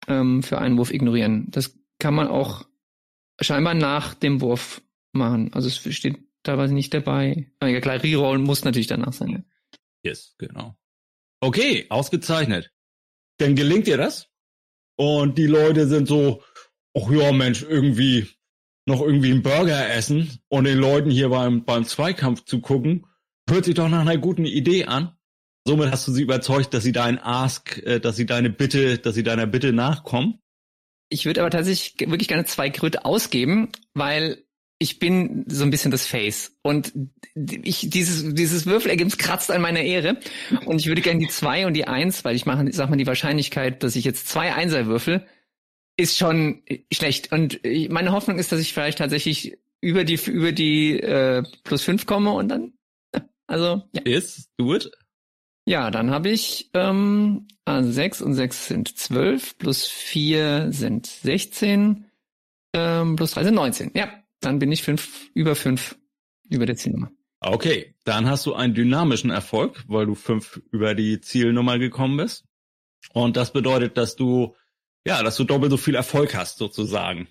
[0.08, 1.46] ähm, für einen Wurf ignorieren.
[1.50, 2.66] Das kann man auch
[3.40, 4.82] scheinbar nach dem Wurf
[5.12, 5.52] machen.
[5.52, 7.50] Also es steht teilweise nicht dabei.
[7.60, 9.30] Aber ja klar, Reroll muss natürlich danach sein.
[9.30, 9.42] Ja.
[10.02, 10.76] Yes, genau.
[11.40, 12.72] Okay, ausgezeichnet
[13.38, 14.28] dann gelingt dir das.
[14.96, 16.42] Und die Leute sind so,
[16.96, 18.28] ach ja, Mensch, irgendwie
[18.86, 23.06] noch irgendwie einen Burger essen und den Leuten hier beim, beim Zweikampf zu gucken,
[23.48, 25.16] hört sich doch nach einer guten Idee an.
[25.66, 29.14] Somit hast du sie überzeugt, dass sie deinen Ask, äh, dass sie deine Bitte, dass
[29.14, 30.38] sie deiner Bitte nachkommen.
[31.08, 34.44] Ich würde aber tatsächlich wirklich gerne zwei Grüte ausgeben, weil
[34.78, 36.92] ich bin so ein bisschen das Face und
[37.34, 40.18] ich dieses dieses Würfelergebnis kratzt an meiner Ehre
[40.66, 43.06] und ich würde gerne die zwei und die eins, weil ich mache, sag mal, die
[43.06, 45.26] Wahrscheinlichkeit, dass ich jetzt zwei Einser würfel,
[45.96, 51.00] ist schon schlecht und meine Hoffnung ist, dass ich vielleicht tatsächlich über die über die
[51.00, 52.72] äh, plus fünf komme und dann
[53.46, 54.02] also ja.
[54.02, 54.90] Ist it.
[55.64, 62.06] Ja, dann habe ich ähm, also sechs und sechs sind zwölf plus vier sind sechzehn
[62.72, 63.90] ähm, plus drei sind neunzehn.
[63.94, 65.98] Ja, dann bin ich fünf, über fünf
[66.48, 67.10] über der Zielnummer.
[67.40, 72.44] Okay, dann hast du einen dynamischen Erfolg, weil du fünf über die Zielnummer gekommen bist.
[73.12, 74.56] Und das bedeutet, dass du,
[75.06, 77.28] ja, dass du doppelt so viel Erfolg hast, sozusagen.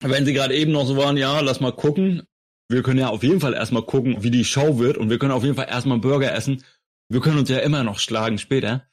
[0.00, 2.26] Wenn sie gerade eben noch so waren, ja, lass mal gucken.
[2.70, 4.96] Wir können ja auf jeden Fall erstmal gucken, wie die Show wird.
[4.96, 6.62] Und wir können auf jeden Fall erstmal Burger essen.
[7.08, 8.86] Wir können uns ja immer noch schlagen später.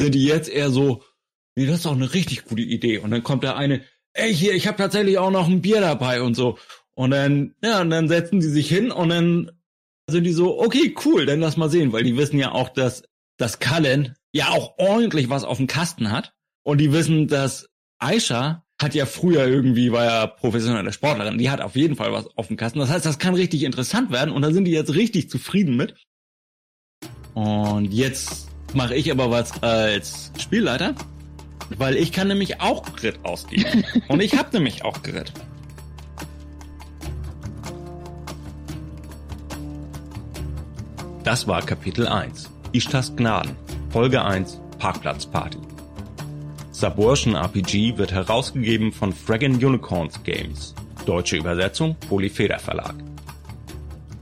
[0.00, 1.02] Sind die jetzt eher so,
[1.54, 2.96] nee, das ist doch eine richtig gute Idee.
[2.98, 3.82] Und dann kommt der eine,
[4.14, 6.58] ey, hier, ich habe tatsächlich auch noch ein Bier dabei und so.
[6.94, 9.50] Und dann, ja, und dann setzen die sich hin und dann
[10.08, 13.02] sind die so, okay, cool, dann lass mal sehen, weil die wissen ja auch, dass,
[13.36, 16.32] dass Cullen ja auch ordentlich was auf dem Kasten hat.
[16.62, 17.68] Und die wissen, dass
[17.98, 22.28] Aisha hat ja früher irgendwie, war ja professionelle Sportlerin, die hat auf jeden Fall was
[22.36, 22.78] auf dem Kasten.
[22.78, 25.94] Das heißt, das kann richtig interessant werden und da sind die jetzt richtig zufrieden mit.
[27.34, 30.94] Und jetzt mache ich aber was als Spielleiter,
[31.76, 33.84] weil ich kann nämlich auch Grit ausgeben.
[34.08, 35.32] und ich habe nämlich auch Grit.
[41.24, 42.48] Das war Kapitel 1.
[42.72, 43.56] Ishtas Gnaden.
[43.90, 44.60] Folge 1.
[44.78, 45.67] Parkplatzparty.
[46.78, 50.76] Subversion RPG wird herausgegeben von Fraggin Unicorns Games.
[51.06, 52.94] Deutsche Übersetzung Polyfeder Verlag.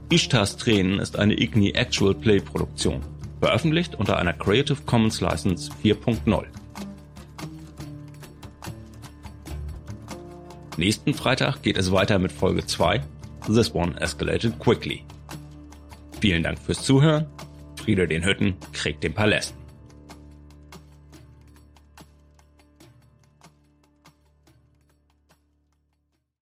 [0.08, 3.02] Ishtas Tränen ist eine Igni Actual Play Produktion.
[3.40, 6.44] Veröffentlicht unter einer Creative Commons License 4.0.
[10.78, 13.02] Nächsten Freitag geht es weiter mit Folge 2.
[13.48, 15.04] This one escalated quickly.
[16.22, 17.26] Vielen Dank fürs Zuhören.
[17.84, 19.65] Friede den Hütten, Krieg den Palästen.